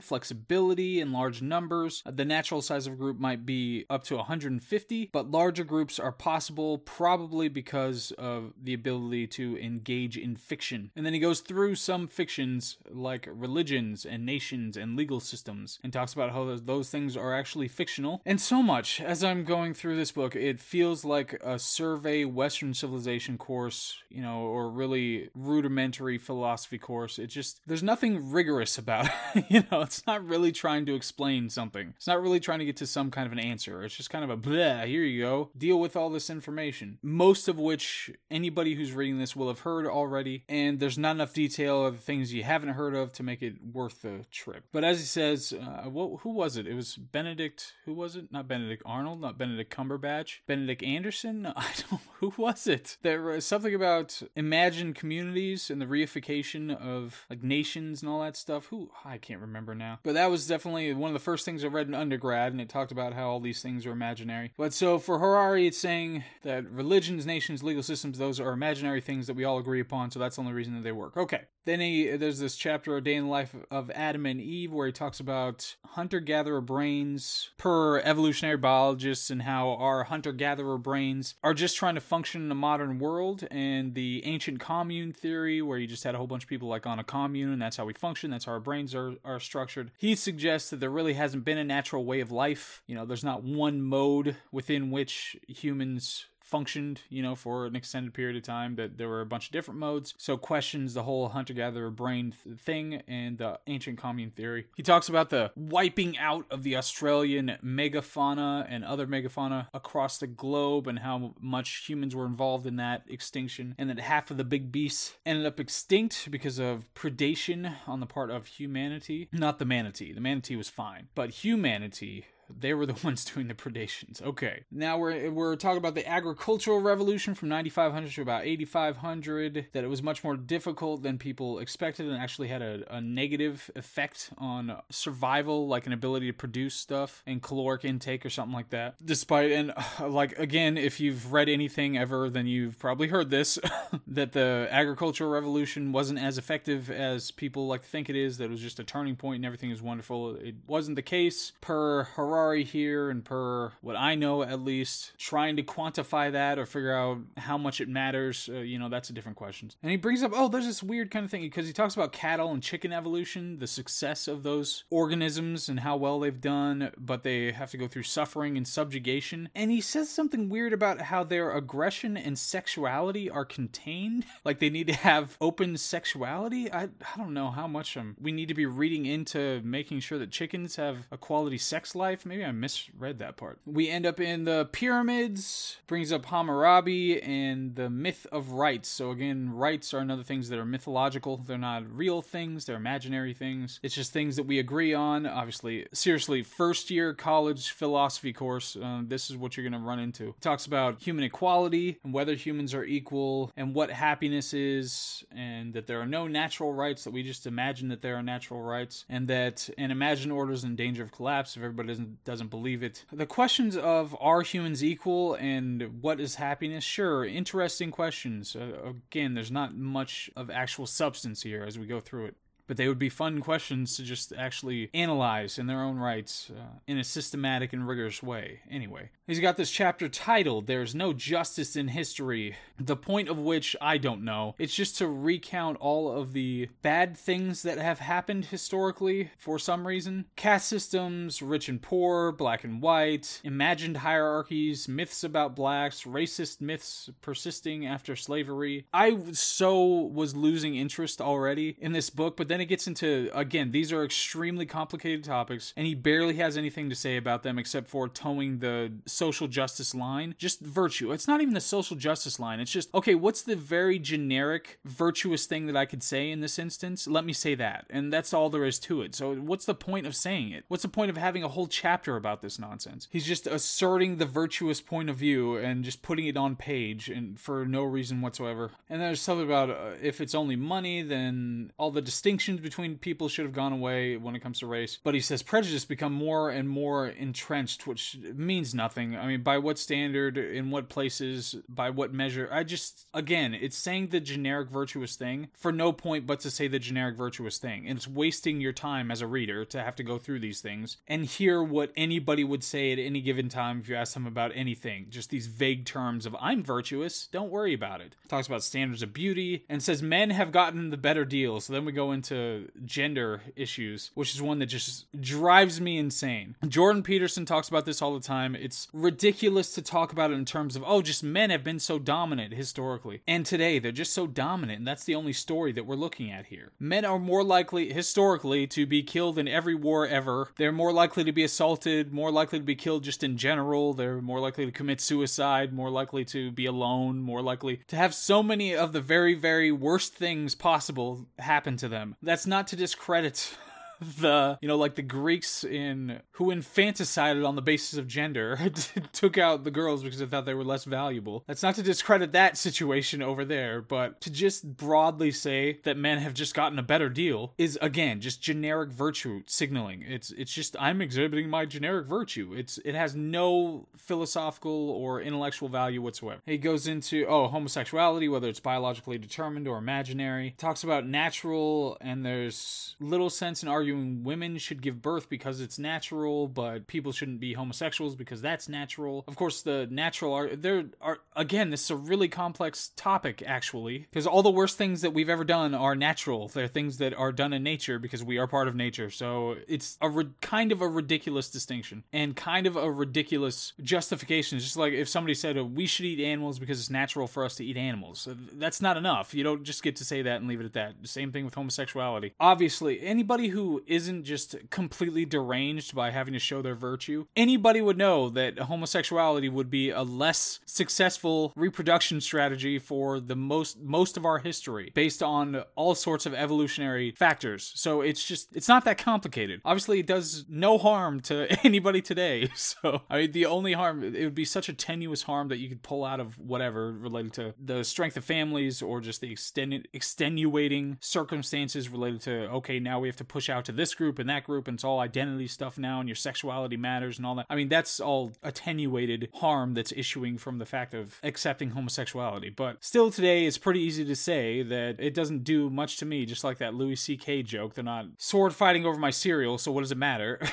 flexibility, 0.00 1.00
and 1.00 1.12
large 1.12 1.42
numbers. 1.42 2.02
Uh, 2.04 2.10
the 2.10 2.24
natural 2.24 2.62
size 2.62 2.86
of 2.86 2.94
a 2.94 2.96
group 2.96 3.18
might 3.18 3.46
be 3.46 3.84
up 3.88 4.04
to 4.04 4.16
150, 4.16 5.10
but 5.12 5.30
larger 5.30 5.64
groups 5.64 5.98
are 5.98 6.12
possible 6.12 6.78
probably 6.78 7.48
because 7.48 8.12
of 8.12 8.52
the 8.62 8.74
ability 8.74 9.26
to 9.26 9.56
engage 9.58 10.16
in 10.16 10.36
fiction. 10.36 10.90
And 10.96 11.04
then 11.04 11.14
he 11.14 11.20
goes 11.20 11.40
through 11.40 11.74
some 11.76 12.08
fictions 12.08 12.78
like 12.90 13.28
religions 13.30 14.04
and 14.04 14.24
nations 14.24 14.76
and 14.76 14.96
legal 14.96 15.20
systems 15.20 15.78
and 15.82 15.92
talks 15.92 16.12
about 16.12 16.32
how 16.32 16.56
those 16.56 16.90
things 16.90 17.16
are 17.16 17.34
actually 17.34 17.68
fictional. 17.68 18.22
And 18.26 18.40
so 18.40 18.62
much 18.62 19.00
as 19.00 19.24
I'm 19.24 19.44
going 19.44 19.74
through 19.74 19.96
this 19.96 20.12
book, 20.12 20.36
it 20.36 20.60
feels 20.60 21.04
like 21.04 21.34
a 21.42 21.58
survey 21.58 22.24
Western 22.24 22.74
civilization 22.74 23.38
course, 23.38 23.96
you 24.08 24.22
know, 24.22 24.40
or 24.40 24.70
really 24.70 25.30
rudimentary 25.34 26.18
philosophy 26.18 26.78
course. 26.78 27.18
It 27.18 27.28
just, 27.28 27.60
there's 27.66 27.82
nothing 27.82 28.30
rigorous 28.30 28.78
about 28.78 29.06
it. 29.06 29.12
you 29.48 29.64
know, 29.70 29.82
it's 29.82 30.06
not 30.06 30.26
really 30.26 30.52
trying 30.52 30.86
to 30.86 30.94
explain 30.94 31.50
something. 31.50 31.94
It's 31.96 32.06
not 32.06 32.22
really 32.22 32.40
trying 32.40 32.60
to 32.60 32.64
get 32.64 32.76
to 32.78 32.86
some 32.86 33.10
kind 33.10 33.26
of 33.26 33.32
an 33.32 33.38
answer. 33.38 33.82
It's 33.84 33.96
just 33.96 34.10
kind 34.10 34.24
of 34.24 34.30
a 34.30 34.36
blah, 34.36 34.82
here 34.82 35.04
you 35.04 35.22
go. 35.22 35.50
Deal 35.56 35.78
with 35.78 35.96
all 35.96 36.10
this 36.10 36.30
information. 36.30 36.98
Most 37.02 37.48
of 37.48 37.58
which 37.58 38.10
anybody 38.30 38.74
who's 38.74 38.92
reading 38.92 39.18
this 39.18 39.36
will 39.36 39.48
have 39.48 39.60
heard 39.60 39.86
already, 39.86 40.44
and 40.48 40.80
there's 40.80 40.98
not 40.98 41.12
enough 41.12 41.32
detail 41.32 41.84
of 41.84 42.00
things 42.00 42.32
you 42.32 42.42
haven't 42.44 42.70
heard 42.70 42.94
of 42.94 43.12
to 43.14 43.22
make 43.22 43.42
it 43.42 43.54
worth 43.72 44.02
the 44.02 44.24
trip. 44.30 44.64
But 44.72 44.84
as 44.84 45.00
he 45.00 45.06
says, 45.06 45.52
uh, 45.52 45.88
what, 45.88 46.20
who 46.20 46.30
was 46.30 46.56
it? 46.56 46.66
It 46.66 46.74
was 46.74 46.96
Benedict. 46.96 47.74
Who 47.84 47.94
was 47.94 48.16
it? 48.16 48.32
Not 48.32 48.48
Benedict 48.48 48.82
Arnold. 48.86 49.20
Not 49.20 49.38
Benedict 49.38 49.74
Cumberbatch. 49.74 50.38
Benedict 50.46 50.82
Anderson. 50.82 51.46
I 51.56 51.66
don't. 51.90 52.00
Who 52.20 52.32
was 52.36 52.66
it? 52.66 52.96
There 53.02 53.22
was 53.22 53.46
something 53.46 53.74
about 53.74 54.22
imagined 54.36 54.94
communities 54.94 55.70
and 55.70 55.80
the 55.80 55.86
reification 55.86 56.74
of 56.74 57.26
like 57.30 57.42
nations 57.42 58.02
and 58.02 58.10
all 58.10 58.20
that 58.22 58.36
stuff. 58.36 58.66
Who 58.66 58.90
I 59.04 59.18
can't 59.20 59.40
remember 59.40 59.74
now. 59.74 59.98
But 60.02 60.14
that 60.14 60.30
was 60.30 60.46
definitely 60.46 60.92
one 60.94 61.10
of 61.10 61.14
the 61.14 61.20
first 61.20 61.44
things 61.44 61.64
I 61.64 61.68
read 61.68 61.86
in 61.88 61.94
undergrad, 61.94 62.52
and 62.52 62.60
it 62.60 62.68
talked 62.68 62.92
about 62.92 63.14
how 63.14 63.28
all 63.28 63.40
these 63.40 63.62
things 63.62 63.86
are 63.86 63.92
imaginary. 63.92 64.52
But 64.56 64.72
so 64.72 64.98
for 64.98 65.18
Harari, 65.18 65.66
it's 65.66 65.78
saying 65.78 66.24
that 66.42 66.70
religions, 66.70 67.26
nations, 67.26 67.62
legal 67.62 67.82
systems, 67.82 68.18
those 68.18 68.40
are 68.40 68.52
imaginary 68.52 69.00
things 69.00 69.26
that 69.26 69.34
we 69.34 69.44
all 69.44 69.58
agree 69.58 69.80
upon. 69.80 70.10
So 70.10 70.18
that's 70.18 70.36
the 70.36 70.42
only 70.42 70.52
reason 70.52 70.74
that 70.74 70.82
they 70.82 70.92
work. 70.92 71.16
Okay. 71.16 71.42
Then 71.66 71.80
he 71.80 72.16
there's 72.16 72.38
this 72.38 72.56
chapter, 72.56 72.96
A 72.96 73.02
Day 73.02 73.14
in 73.14 73.24
the 73.24 73.30
Life 73.30 73.54
of 73.70 73.90
Adam 73.90 74.24
and 74.24 74.40
Eve, 74.40 74.72
where 74.72 74.86
he 74.86 74.92
talks 74.92 75.20
about 75.20 75.76
hunter 75.84 76.18
gatherer 76.18 76.62
brains 76.62 77.50
per 77.58 77.98
evolutionary 78.00 78.56
biologists 78.56 79.28
and 79.28 79.42
how 79.42 79.74
our 79.74 80.04
hunter 80.04 80.32
gatherer 80.32 80.78
brains 80.78 81.34
are 81.42 81.52
just 81.52 81.76
trying 81.76 81.96
to 81.96 82.00
function 82.00 82.42
in 82.42 82.50
a 82.50 82.54
modern 82.54 82.98
world, 82.98 83.46
and 83.50 83.94
the 83.94 84.22
ancient 84.24 84.58
commune 84.58 85.12
theory, 85.12 85.60
where 85.60 85.78
you 85.78 85.86
just 85.86 86.02
had 86.02 86.14
a 86.14 86.18
whole 86.18 86.26
bunch 86.26 86.44
of 86.44 86.48
people 86.48 86.68
like 86.68 86.86
on 86.86 86.98
a 86.98 87.04
commune, 87.04 87.52
and 87.52 87.60
that's 87.60 87.76
how 87.76 87.84
we 87.84 87.92
function, 87.92 88.30
that's 88.30 88.46
how 88.46 88.52
our 88.52 88.60
brains 88.60 88.94
are, 88.94 89.09
are 89.24 89.40
structured. 89.40 89.90
He 89.98 90.14
suggests 90.14 90.70
that 90.70 90.80
there 90.80 90.90
really 90.90 91.14
hasn't 91.14 91.44
been 91.44 91.58
a 91.58 91.64
natural 91.64 92.04
way 92.04 92.20
of 92.20 92.30
life. 92.30 92.82
You 92.86 92.94
know, 92.94 93.04
there's 93.04 93.24
not 93.24 93.42
one 93.42 93.82
mode 93.82 94.36
within 94.52 94.90
which 94.90 95.36
humans 95.48 96.26
functioned, 96.50 97.02
you 97.08 97.22
know, 97.22 97.34
for 97.34 97.66
an 97.66 97.76
extended 97.76 98.12
period 98.12 98.36
of 98.36 98.42
time, 98.42 98.74
that 98.76 98.98
there 98.98 99.08
were 99.08 99.20
a 99.20 99.26
bunch 99.26 99.46
of 99.46 99.52
different 99.52 99.78
modes. 99.78 100.14
So 100.18 100.36
questions 100.36 100.94
the 100.94 101.04
whole 101.04 101.28
hunter 101.28 101.54
gatherer 101.54 101.90
brain 101.90 102.34
th- 102.42 102.58
thing 102.58 103.02
and 103.06 103.38
the 103.38 103.60
ancient 103.66 103.98
commune 103.98 104.30
theory. 104.30 104.66
He 104.76 104.82
talks 104.82 105.08
about 105.08 105.30
the 105.30 105.52
wiping 105.54 106.18
out 106.18 106.46
of 106.50 106.62
the 106.62 106.76
Australian 106.76 107.56
megafauna 107.64 108.66
and 108.68 108.84
other 108.84 109.06
megafauna 109.06 109.68
across 109.72 110.18
the 110.18 110.26
globe 110.26 110.86
and 110.86 110.98
how 110.98 111.34
much 111.40 111.86
humans 111.88 112.14
were 112.14 112.26
involved 112.26 112.66
in 112.66 112.76
that 112.76 113.04
extinction, 113.08 113.74
and 113.78 113.88
that 113.88 114.00
half 114.00 114.30
of 114.30 114.36
the 114.36 114.44
big 114.44 114.72
beasts 114.72 115.14
ended 115.24 115.46
up 115.46 115.60
extinct 115.60 116.30
because 116.30 116.58
of 116.58 116.92
predation 116.94 117.76
on 117.86 118.00
the 118.00 118.06
part 118.06 118.30
of 118.30 118.46
humanity. 118.46 119.28
Not 119.32 119.58
the 119.58 119.64
manatee. 119.64 120.12
The 120.12 120.20
manatee 120.20 120.56
was 120.56 120.68
fine, 120.68 121.08
but 121.14 121.30
humanity 121.30 122.26
they 122.58 122.74
were 122.74 122.86
the 122.86 122.96
ones 123.04 123.24
doing 123.24 123.48
the 123.48 123.54
predations. 123.54 124.22
Okay. 124.22 124.64
Now 124.70 124.98
we're 124.98 125.30
we're 125.30 125.56
talking 125.56 125.78
about 125.78 125.94
the 125.94 126.08
agricultural 126.08 126.80
revolution 126.80 127.34
from 127.34 127.48
9500 127.48 128.12
to 128.12 128.22
about 128.22 128.44
8500 128.44 129.66
that 129.72 129.84
it 129.84 129.88
was 129.88 130.02
much 130.02 130.24
more 130.24 130.36
difficult 130.36 131.02
than 131.02 131.18
people 131.18 131.58
expected 131.58 132.06
and 132.06 132.16
actually 132.16 132.48
had 132.48 132.62
a, 132.62 132.82
a 132.94 133.00
negative 133.00 133.70
effect 133.76 134.30
on 134.38 134.76
survival 134.90 135.68
like 135.68 135.86
an 135.86 135.92
ability 135.92 136.26
to 136.26 136.32
produce 136.32 136.74
stuff 136.74 137.22
and 137.26 137.42
caloric 137.42 137.84
intake 137.84 138.24
or 138.24 138.30
something 138.30 138.54
like 138.54 138.70
that. 138.70 138.94
Despite 139.04 139.52
and 139.52 139.72
like 140.00 140.38
again 140.38 140.76
if 140.76 141.00
you've 141.00 141.32
read 141.32 141.48
anything 141.48 141.96
ever 141.96 142.30
then 142.30 142.46
you've 142.46 142.78
probably 142.78 143.08
heard 143.08 143.30
this 143.30 143.58
that 144.06 144.32
the 144.32 144.68
agricultural 144.70 145.30
revolution 145.30 145.92
wasn't 145.92 146.18
as 146.18 146.38
effective 146.38 146.90
as 146.90 147.30
people 147.30 147.66
like 147.66 147.82
to 147.82 147.88
think 147.88 148.08
it 148.08 148.16
is 148.16 148.38
that 148.38 148.44
it 148.44 148.50
was 148.50 148.60
just 148.60 148.78
a 148.78 148.84
turning 148.84 149.16
point 149.16 149.36
and 149.36 149.44
everything 149.44 149.70
is 149.70 149.82
wonderful. 149.82 150.36
It 150.36 150.56
wasn't 150.66 150.96
the 150.96 151.02
case 151.02 151.52
per 151.60 152.04
Harari 152.14 152.39
Harari 152.40 152.64
here, 152.64 153.10
and 153.10 153.22
per 153.24 153.72
what 153.82 153.96
I 153.96 154.14
know 154.14 154.42
at 154.42 154.60
least, 154.60 155.12
trying 155.18 155.56
to 155.56 155.62
quantify 155.62 156.32
that 156.32 156.58
or 156.58 156.64
figure 156.64 156.94
out 156.94 157.18
how 157.36 157.58
much 157.58 157.80
it 157.80 157.88
matters, 157.88 158.48
uh, 158.50 158.58
you 158.58 158.78
know, 158.78 158.88
that's 158.88 159.10
a 159.10 159.12
different 159.12 159.36
question. 159.36 159.70
And 159.82 159.90
he 159.90 159.96
brings 159.96 160.22
up, 160.22 160.32
oh, 160.34 160.48
there's 160.48 160.66
this 160.66 160.82
weird 160.82 161.10
kind 161.10 161.24
of 161.24 161.30
thing 161.30 161.42
because 161.42 161.66
he 161.66 161.72
talks 161.72 161.94
about 161.94 162.12
cattle 162.12 162.50
and 162.50 162.62
chicken 162.62 162.92
evolution, 162.92 163.58
the 163.58 163.66
success 163.66 164.26
of 164.26 164.42
those 164.42 164.84
organisms 164.90 165.68
and 165.68 165.80
how 165.80 165.96
well 165.96 166.20
they've 166.20 166.40
done, 166.40 166.92
but 166.96 167.22
they 167.22 167.52
have 167.52 167.70
to 167.72 167.76
go 167.76 167.86
through 167.86 168.04
suffering 168.04 168.56
and 168.56 168.66
subjugation. 168.66 169.50
And 169.54 169.70
he 169.70 169.80
says 169.80 170.08
something 170.08 170.48
weird 170.48 170.72
about 170.72 171.02
how 171.02 171.24
their 171.24 171.54
aggression 171.54 172.16
and 172.16 172.38
sexuality 172.38 173.28
are 173.28 173.44
contained. 173.44 174.24
like 174.44 174.60
they 174.60 174.70
need 174.70 174.86
to 174.86 174.94
have 174.94 175.36
open 175.40 175.76
sexuality. 175.76 176.72
I, 176.72 176.84
I 176.84 177.16
don't 177.18 177.34
know 177.34 177.50
how 177.50 177.66
much 177.66 177.96
um, 177.96 178.16
we 178.20 178.32
need 178.32 178.48
to 178.48 178.54
be 178.54 178.66
reading 178.66 179.04
into 179.04 179.60
making 179.62 180.00
sure 180.00 180.18
that 180.18 180.30
chickens 180.30 180.76
have 180.76 181.06
a 181.10 181.18
quality 181.18 181.58
sex 181.58 181.94
life. 181.94 182.24
Maybe 182.30 182.44
I 182.44 182.52
misread 182.52 183.18
that 183.18 183.36
part. 183.36 183.58
We 183.66 183.90
end 183.90 184.06
up 184.06 184.20
in 184.20 184.44
the 184.44 184.68
pyramids, 184.70 185.78
brings 185.88 186.12
up 186.12 186.26
Hammurabi 186.26 187.20
and 187.20 187.74
the 187.74 187.90
myth 187.90 188.24
of 188.30 188.52
rights. 188.52 188.88
So 188.88 189.10
again, 189.10 189.52
rights 189.52 189.92
are 189.92 189.98
another 189.98 190.22
things 190.22 190.48
that 190.48 190.58
are 190.60 190.64
mythological. 190.64 191.38
They're 191.38 191.58
not 191.58 191.92
real 191.92 192.22
things, 192.22 192.66
they're 192.66 192.76
imaginary 192.76 193.34
things. 193.34 193.80
It's 193.82 193.96
just 193.96 194.12
things 194.12 194.36
that 194.36 194.44
we 194.44 194.60
agree 194.60 194.94
on. 194.94 195.26
Obviously, 195.26 195.88
seriously, 195.92 196.44
first 196.44 196.88
year 196.88 197.14
college 197.14 197.72
philosophy 197.72 198.32
course, 198.32 198.76
uh, 198.76 199.00
this 199.02 199.28
is 199.28 199.36
what 199.36 199.56
you're 199.56 199.68
going 199.68 199.82
to 199.82 199.84
run 199.84 199.98
into. 199.98 200.28
It 200.28 200.40
talks 200.40 200.66
about 200.66 201.02
human 201.02 201.24
equality 201.24 201.98
and 202.04 202.14
whether 202.14 202.36
humans 202.36 202.74
are 202.74 202.84
equal 202.84 203.50
and 203.56 203.74
what 203.74 203.90
happiness 203.90 204.54
is 204.54 205.24
and 205.32 205.74
that 205.74 205.88
there 205.88 206.00
are 206.00 206.06
no 206.06 206.28
natural 206.28 206.72
rights 206.72 207.02
that 207.02 207.10
we 207.10 207.24
just 207.24 207.48
imagine 207.48 207.88
that 207.88 208.02
there 208.02 208.14
are 208.14 208.22
natural 208.22 208.62
rights 208.62 209.04
and 209.08 209.26
that 209.26 209.68
an 209.76 209.90
imagined 209.90 210.30
order 210.30 210.52
is 210.52 210.62
in 210.62 210.76
danger 210.76 211.02
of 211.02 211.10
collapse 211.10 211.56
if 211.56 211.64
everybody 211.64 211.88
doesn't 211.88 212.19
doesn't 212.24 212.48
believe 212.48 212.82
it. 212.82 213.04
The 213.12 213.26
questions 213.26 213.76
of 213.76 214.16
are 214.20 214.42
humans 214.42 214.84
equal 214.84 215.34
and 215.34 216.02
what 216.02 216.20
is 216.20 216.36
happiness? 216.36 216.84
Sure, 216.84 217.24
interesting 217.24 217.90
questions. 217.90 218.54
Uh, 218.54 218.92
again, 219.10 219.34
there's 219.34 219.50
not 219.50 219.74
much 219.74 220.30
of 220.36 220.50
actual 220.50 220.86
substance 220.86 221.42
here 221.42 221.64
as 221.66 221.78
we 221.78 221.86
go 221.86 222.00
through 222.00 222.26
it 222.26 222.36
but 222.70 222.76
they 222.76 222.86
would 222.86 223.00
be 223.00 223.08
fun 223.08 223.40
questions 223.40 223.96
to 223.96 224.04
just 224.04 224.32
actually 224.32 224.90
analyze 224.94 225.58
in 225.58 225.66
their 225.66 225.82
own 225.82 225.96
rights 225.96 226.52
uh, 226.56 226.78
in 226.86 226.98
a 226.98 227.02
systematic 227.02 227.72
and 227.72 227.88
rigorous 227.88 228.22
way. 228.22 228.60
Anyway, 228.70 229.10
he's 229.26 229.40
got 229.40 229.56
this 229.56 229.72
chapter 229.72 230.08
titled 230.08 230.68
There's 230.68 230.94
No 230.94 231.12
Justice 231.12 231.74
in 231.74 231.88
History, 231.88 232.54
the 232.78 232.94
point 232.94 233.28
of 233.28 233.40
which 233.40 233.74
I 233.80 233.98
don't 233.98 234.22
know. 234.22 234.54
It's 234.56 234.72
just 234.72 234.96
to 234.98 235.08
recount 235.08 235.78
all 235.78 236.16
of 236.16 236.32
the 236.32 236.68
bad 236.80 237.16
things 237.16 237.62
that 237.62 237.78
have 237.78 237.98
happened 237.98 238.44
historically 238.44 239.32
for 239.36 239.58
some 239.58 239.84
reason 239.84 240.26
caste 240.36 240.68
systems, 240.68 241.42
rich 241.42 241.68
and 241.68 241.82
poor, 241.82 242.30
black 242.30 242.62
and 242.62 242.80
white, 242.80 243.40
imagined 243.42 243.96
hierarchies, 243.96 244.86
myths 244.86 245.24
about 245.24 245.56
blacks, 245.56 246.04
racist 246.04 246.60
myths 246.60 247.10
persisting 247.20 247.84
after 247.84 248.14
slavery. 248.14 248.86
I 248.92 249.18
so 249.32 249.84
was 249.84 250.36
losing 250.36 250.76
interest 250.76 251.20
already 251.20 251.76
in 251.80 251.90
this 251.90 252.10
book, 252.10 252.36
but 252.36 252.46
then 252.46 252.59
gets 252.66 252.86
into 252.86 253.30
again, 253.34 253.70
these 253.70 253.92
are 253.92 254.04
extremely 254.04 254.66
complicated 254.66 255.24
topics, 255.24 255.72
and 255.76 255.86
he 255.86 255.94
barely 255.94 256.34
has 256.36 256.56
anything 256.56 256.88
to 256.90 256.94
say 256.94 257.16
about 257.16 257.42
them 257.42 257.58
except 257.58 257.88
for 257.88 258.08
toeing 258.08 258.58
the 258.58 258.92
social 259.06 259.48
justice 259.48 259.94
line. 259.94 260.34
Just 260.38 260.60
virtue. 260.60 261.12
It's 261.12 261.28
not 261.28 261.40
even 261.40 261.54
the 261.54 261.60
social 261.60 261.96
justice 261.96 262.38
line. 262.38 262.60
It's 262.60 262.70
just 262.70 262.92
okay. 262.94 263.14
What's 263.14 263.42
the 263.42 263.56
very 263.56 263.98
generic 263.98 264.78
virtuous 264.84 265.46
thing 265.46 265.66
that 265.66 265.76
I 265.76 265.86
could 265.86 266.02
say 266.02 266.30
in 266.30 266.40
this 266.40 266.58
instance? 266.58 267.06
Let 267.06 267.24
me 267.24 267.32
say 267.32 267.54
that, 267.56 267.86
and 267.90 268.12
that's 268.12 268.32
all 268.34 268.50
there 268.50 268.64
is 268.64 268.78
to 268.80 269.02
it. 269.02 269.14
So 269.14 269.34
what's 269.34 269.64
the 269.64 269.74
point 269.74 270.06
of 270.06 270.14
saying 270.16 270.52
it? 270.52 270.64
What's 270.68 270.82
the 270.82 270.88
point 270.88 271.10
of 271.10 271.16
having 271.16 271.42
a 271.42 271.48
whole 271.48 271.66
chapter 271.66 272.16
about 272.16 272.42
this 272.42 272.58
nonsense? 272.58 273.08
He's 273.10 273.26
just 273.26 273.46
asserting 273.46 274.16
the 274.16 274.26
virtuous 274.26 274.80
point 274.80 275.10
of 275.10 275.16
view 275.16 275.56
and 275.56 275.84
just 275.84 276.02
putting 276.02 276.26
it 276.26 276.36
on 276.36 276.56
page 276.56 277.08
and 277.08 277.38
for 277.38 277.64
no 277.64 277.82
reason 277.82 278.20
whatsoever. 278.20 278.70
And 278.88 279.00
there's 279.00 279.20
something 279.20 279.46
about 279.46 279.70
uh, 279.70 279.92
if 280.02 280.20
it's 280.20 280.34
only 280.34 280.56
money, 280.56 281.02
then 281.02 281.72
all 281.78 281.90
the 281.90 282.02
distinctions 282.02 282.49
distinctions 282.56 282.60
between 282.60 282.98
people 282.98 283.28
should 283.28 283.44
have 283.44 283.54
gone 283.54 283.72
away 283.72 284.16
when 284.16 284.34
it 284.34 284.40
comes 284.40 284.60
to 284.60 284.66
race. 284.66 284.98
But 285.02 285.14
he 285.14 285.20
says 285.20 285.42
prejudice 285.42 285.84
become 285.84 286.12
more 286.12 286.50
and 286.50 286.68
more 286.68 287.06
entrenched, 287.06 287.86
which 287.86 288.18
means 288.34 288.74
nothing. 288.74 289.16
I 289.16 289.26
mean, 289.26 289.42
by 289.42 289.58
what 289.58 289.78
standard, 289.78 290.36
in 290.36 290.70
what 290.70 290.88
places, 290.88 291.56
by 291.68 291.90
what 291.90 292.12
measure? 292.12 292.48
I 292.50 292.64
just, 292.64 293.06
again, 293.14 293.54
it's 293.54 293.76
saying 293.76 294.08
the 294.08 294.20
generic 294.20 294.70
virtuous 294.70 295.16
thing 295.16 295.48
for 295.54 295.72
no 295.72 295.92
point 295.92 296.26
but 296.26 296.40
to 296.40 296.50
say 296.50 296.68
the 296.68 296.78
generic 296.78 297.16
virtuous 297.16 297.58
thing. 297.58 297.86
And 297.86 297.96
it's 297.96 298.08
wasting 298.08 298.60
your 298.60 298.72
time 298.72 299.10
as 299.10 299.20
a 299.20 299.26
reader 299.26 299.64
to 299.66 299.82
have 299.82 299.96
to 299.96 300.02
go 300.02 300.18
through 300.18 300.40
these 300.40 300.60
things 300.60 300.96
and 301.08 301.24
hear 301.24 301.62
what 301.62 301.92
anybody 301.96 302.44
would 302.44 302.64
say 302.64 302.92
at 302.92 302.98
any 302.98 303.20
given 303.20 303.48
time 303.48 303.80
if 303.80 303.88
you 303.88 303.96
ask 303.96 304.14
them 304.14 304.26
about 304.26 304.52
anything. 304.54 305.06
Just 305.10 305.30
these 305.30 305.46
vague 305.46 305.84
terms 305.84 306.26
of, 306.26 306.36
I'm 306.40 306.62
virtuous, 306.62 307.28
don't 307.30 307.50
worry 307.50 307.74
about 307.74 308.00
it. 308.00 308.14
Talks 308.28 308.46
about 308.46 308.62
standards 308.62 309.02
of 309.02 309.12
beauty 309.12 309.64
and 309.68 309.82
says 309.82 310.02
men 310.02 310.30
have 310.30 310.52
gotten 310.52 310.90
the 310.90 310.96
better 310.96 311.24
deal. 311.24 311.60
So 311.60 311.72
then 311.72 311.84
we 311.84 311.92
go 311.92 312.12
into 312.12 312.39
gender 312.84 313.42
issues, 313.56 314.10
which 314.14 314.34
is 314.34 314.42
one 314.42 314.58
that 314.58 314.66
just 314.66 315.06
drives 315.20 315.80
me 315.80 315.98
insane. 315.98 316.56
Jordan 316.66 317.02
Peterson 317.02 317.44
talks 317.44 317.68
about 317.68 317.86
this 317.86 318.02
all 318.02 318.14
the 318.14 318.20
time. 318.20 318.54
It's 318.54 318.88
ridiculous 318.92 319.72
to 319.74 319.82
talk 319.82 320.12
about 320.12 320.30
it 320.30 320.34
in 320.34 320.44
terms 320.44 320.76
of, 320.76 320.84
oh, 320.86 321.02
just 321.02 321.22
men 321.22 321.50
have 321.50 321.64
been 321.64 321.78
so 321.78 321.98
dominant 321.98 322.54
historically. 322.54 323.22
And 323.26 323.44
today, 323.44 323.78
they're 323.78 323.92
just 323.92 324.12
so 324.12 324.26
dominant, 324.26 324.78
and 324.78 324.86
that's 324.86 325.04
the 325.04 325.14
only 325.14 325.32
story 325.32 325.72
that 325.72 325.86
we're 325.86 325.96
looking 325.96 326.30
at 326.30 326.46
here. 326.46 326.72
Men 326.78 327.04
are 327.04 327.18
more 327.18 327.44
likely, 327.44 327.92
historically, 327.92 328.66
to 328.68 328.86
be 328.86 329.02
killed 329.02 329.38
in 329.38 329.48
every 329.48 329.74
war 329.74 330.06
ever. 330.06 330.50
They're 330.56 330.72
more 330.72 330.92
likely 330.92 331.24
to 331.24 331.32
be 331.32 331.44
assaulted, 331.44 332.12
more 332.12 332.30
likely 332.30 332.58
to 332.58 332.64
be 332.64 332.76
killed 332.76 333.04
just 333.04 333.24
in 333.24 333.36
general. 333.36 333.94
They're 333.94 334.20
more 334.20 334.40
likely 334.40 334.66
to 334.66 334.72
commit 334.72 335.00
suicide, 335.00 335.72
more 335.72 335.90
likely 335.90 336.24
to 336.26 336.50
be 336.50 336.66
alone, 336.66 337.20
more 337.20 337.42
likely 337.42 337.80
to 337.88 337.96
have 337.96 338.14
so 338.14 338.42
many 338.42 338.74
of 338.74 338.92
the 338.92 339.00
very, 339.00 339.34
very 339.34 339.72
worst 339.72 340.14
things 340.14 340.54
possible 340.54 341.26
happen 341.38 341.76
to 341.78 341.88
them. 341.88 342.16
That's 342.22 342.46
not 342.46 342.66
to 342.68 342.76
discredit 342.76 343.56
the 344.18 344.58
you 344.60 344.68
know 344.68 344.76
like 344.76 344.94
the 344.94 345.02
Greeks 345.02 345.64
in 345.64 346.20
who 346.32 346.46
infanticided 346.46 347.46
on 347.46 347.56
the 347.56 347.62
basis 347.62 347.98
of 347.98 348.06
gender 348.06 348.58
took 349.12 349.36
out 349.36 349.64
the 349.64 349.70
girls 349.70 350.02
because 350.02 350.18
they 350.18 350.26
thought 350.26 350.46
they 350.46 350.54
were 350.54 350.64
less 350.64 350.84
valuable. 350.84 351.44
That's 351.46 351.62
not 351.62 351.74
to 351.76 351.82
discredit 351.82 352.32
that 352.32 352.56
situation 352.56 353.22
over 353.22 353.44
there, 353.44 353.82
but 353.82 354.20
to 354.22 354.30
just 354.30 354.76
broadly 354.76 355.30
say 355.30 355.80
that 355.84 355.96
men 355.96 356.18
have 356.18 356.34
just 356.34 356.54
gotten 356.54 356.78
a 356.78 356.82
better 356.82 357.08
deal 357.08 357.52
is 357.58 357.78
again 357.82 358.20
just 358.20 358.40
generic 358.40 358.90
virtue 358.90 359.42
signaling. 359.46 360.02
It's 360.06 360.30
it's 360.32 360.52
just 360.52 360.76
I'm 360.78 361.02
exhibiting 361.02 361.50
my 361.50 361.66
generic 361.66 362.06
virtue. 362.06 362.54
It's 362.56 362.78
it 362.78 362.94
has 362.94 363.14
no 363.14 363.88
philosophical 363.96 364.90
or 364.90 365.20
intellectual 365.20 365.68
value 365.68 366.00
whatsoever. 366.00 366.40
He 366.46 366.58
goes 366.58 366.86
into 366.86 367.26
oh 367.26 367.48
homosexuality 367.48 368.28
whether 368.28 368.48
it's 368.48 368.60
biologically 368.60 369.18
determined 369.18 369.68
or 369.68 369.78
imaginary. 369.78 370.54
Talks 370.56 370.84
about 370.84 371.06
natural 371.06 371.98
and 372.00 372.24
there's 372.24 372.96
little 373.00 373.30
sense 373.30 373.62
in 373.62 373.68
arguing 373.68 373.89
arguing 373.90 374.24
women 374.24 374.58
should 374.58 374.82
give 374.82 375.02
birth 375.02 375.28
because 375.28 375.60
it's 375.60 375.78
natural, 375.78 376.48
but 376.48 376.86
people 376.86 377.12
shouldn't 377.12 377.40
be 377.40 377.54
homosexuals 377.54 378.14
because 378.14 378.40
that's 378.40 378.68
natural. 378.68 379.24
Of 379.26 379.36
course, 379.36 379.62
the 379.62 379.88
natural 379.90 380.32
are 380.34 380.54
there 380.54 380.84
are 381.00 381.18
again. 381.34 381.70
This 381.70 381.84
is 381.84 381.90
a 381.90 381.96
really 381.96 382.28
complex 382.28 382.90
topic 382.96 383.42
actually, 383.46 383.98
because 383.98 384.26
all 384.26 384.42
the 384.42 384.50
worst 384.50 384.78
things 384.78 385.02
that 385.02 385.12
we've 385.12 385.28
ever 385.28 385.44
done 385.44 385.74
are 385.74 385.94
natural. 385.94 386.48
They're 386.48 386.68
things 386.68 386.98
that 386.98 387.14
are 387.14 387.32
done 387.32 387.52
in 387.52 387.62
nature 387.62 387.98
because 387.98 388.22
we 388.22 388.38
are 388.38 388.46
part 388.46 388.68
of 388.68 388.74
nature. 388.74 389.10
So 389.10 389.56
it's 389.68 389.98
a 390.00 390.08
ri- 390.08 390.30
kind 390.40 390.72
of 390.72 390.80
a 390.80 390.88
ridiculous 390.88 391.50
distinction 391.50 392.04
and 392.12 392.36
kind 392.36 392.66
of 392.66 392.76
a 392.76 392.90
ridiculous 392.90 393.72
justification. 393.82 394.56
It's 394.56 394.66
just 394.66 394.76
like 394.76 394.92
if 394.92 395.08
somebody 395.08 395.34
said 395.34 395.56
oh, 395.56 395.64
we 395.64 395.86
should 395.86 396.06
eat 396.06 396.20
animals 396.20 396.58
because 396.58 396.78
it's 396.80 396.90
natural 396.90 397.26
for 397.26 397.44
us 397.44 397.56
to 397.56 397.64
eat 397.64 397.76
animals. 397.76 398.28
Uh, 398.28 398.34
that's 398.54 398.80
not 398.80 398.96
enough. 398.96 399.34
You 399.34 399.44
don't 399.44 399.64
just 399.64 399.82
get 399.82 399.96
to 399.96 400.04
say 400.04 400.22
that 400.22 400.36
and 400.36 400.48
leave 400.48 400.60
it 400.60 400.66
at 400.66 400.72
that. 400.74 400.94
Same 401.04 401.32
thing 401.32 401.44
with 401.44 401.54
homosexuality. 401.54 402.32
Obviously, 402.38 403.00
anybody 403.02 403.48
who 403.48 403.79
isn't 403.86 404.24
just 404.24 404.56
completely 404.70 405.24
deranged 405.24 405.94
by 405.94 406.10
having 406.10 406.32
to 406.34 406.38
show 406.38 406.62
their 406.62 406.74
virtue, 406.74 407.26
anybody 407.36 407.80
would 407.80 407.98
know 407.98 408.28
that 408.30 408.58
homosexuality 408.58 409.48
would 409.48 409.70
be 409.70 409.90
a 409.90 410.02
less 410.02 410.60
successful 410.66 411.52
reproduction 411.56 412.20
strategy 412.20 412.78
for 412.78 413.20
the 413.20 413.36
most 413.36 413.78
most 413.80 414.16
of 414.16 414.24
our 414.24 414.38
history 414.38 414.92
based 414.94 415.22
on 415.22 415.62
all 415.74 415.94
sorts 415.94 416.26
of 416.26 416.34
evolutionary 416.34 417.12
factors. 417.12 417.72
So 417.74 418.00
it's 418.00 418.24
just 418.24 418.54
it's 418.56 418.68
not 418.68 418.84
that 418.84 418.98
complicated. 418.98 419.60
Obviously 419.64 420.00
it 420.00 420.06
does 420.06 420.44
no 420.48 420.78
harm 420.78 421.20
to 421.20 421.46
anybody 421.64 422.02
today. 422.02 422.48
So 422.60 423.02
I 423.10 423.18
mean 423.18 423.32
the 423.32 423.46
only 423.46 423.72
harm 423.72 424.04
it 424.04 424.22
would 424.22 424.34
be 424.34 424.44
such 424.44 424.68
a 424.68 424.72
tenuous 424.72 425.22
harm 425.22 425.48
that 425.48 425.58
you 425.58 425.68
could 425.68 425.82
pull 425.82 426.04
out 426.04 426.20
of 426.20 426.38
whatever 426.38 426.92
related 426.92 427.32
to 427.34 427.54
the 427.58 427.84
strength 427.84 428.16
of 428.16 428.24
families 428.24 428.80
or 428.82 429.00
just 429.00 429.20
the 429.20 429.32
extended 429.32 429.88
extenuating 429.92 430.98
circumstances 431.00 431.88
related 431.88 432.20
to 432.22 432.32
okay 432.50 432.78
now 432.78 433.00
we 433.00 433.08
have 433.08 433.16
to 433.16 433.24
push 433.24 433.48
out 433.48 433.64
to 433.64 433.69
this 433.72 433.94
group 433.94 434.18
and 434.18 434.28
that 434.28 434.44
group, 434.44 434.68
and 434.68 434.76
it's 434.76 434.84
all 434.84 435.00
identity 435.00 435.46
stuff 435.46 435.78
now, 435.78 436.00
and 436.00 436.08
your 436.08 436.16
sexuality 436.16 436.76
matters 436.76 437.18
and 437.18 437.26
all 437.26 437.34
that. 437.36 437.46
I 437.48 437.56
mean, 437.56 437.68
that's 437.68 438.00
all 438.00 438.32
attenuated 438.42 439.28
harm 439.34 439.74
that's 439.74 439.92
issuing 439.92 440.38
from 440.38 440.58
the 440.58 440.66
fact 440.66 440.94
of 440.94 441.18
accepting 441.22 441.70
homosexuality. 441.70 442.50
But 442.50 442.82
still, 442.82 443.10
today, 443.10 443.46
it's 443.46 443.58
pretty 443.58 443.80
easy 443.80 444.04
to 444.04 444.16
say 444.16 444.62
that 444.62 444.96
it 444.98 445.14
doesn't 445.14 445.44
do 445.44 445.70
much 445.70 445.96
to 445.98 446.06
me, 446.06 446.26
just 446.26 446.44
like 446.44 446.58
that 446.58 446.74
Louis 446.74 446.96
C.K. 446.96 447.42
joke. 447.42 447.74
They're 447.74 447.84
not 447.84 448.06
sword 448.18 448.54
fighting 448.54 448.84
over 448.84 448.98
my 448.98 449.10
cereal, 449.10 449.58
so 449.58 449.72
what 449.72 449.82
does 449.82 449.92
it 449.92 449.98
matter? 449.98 450.40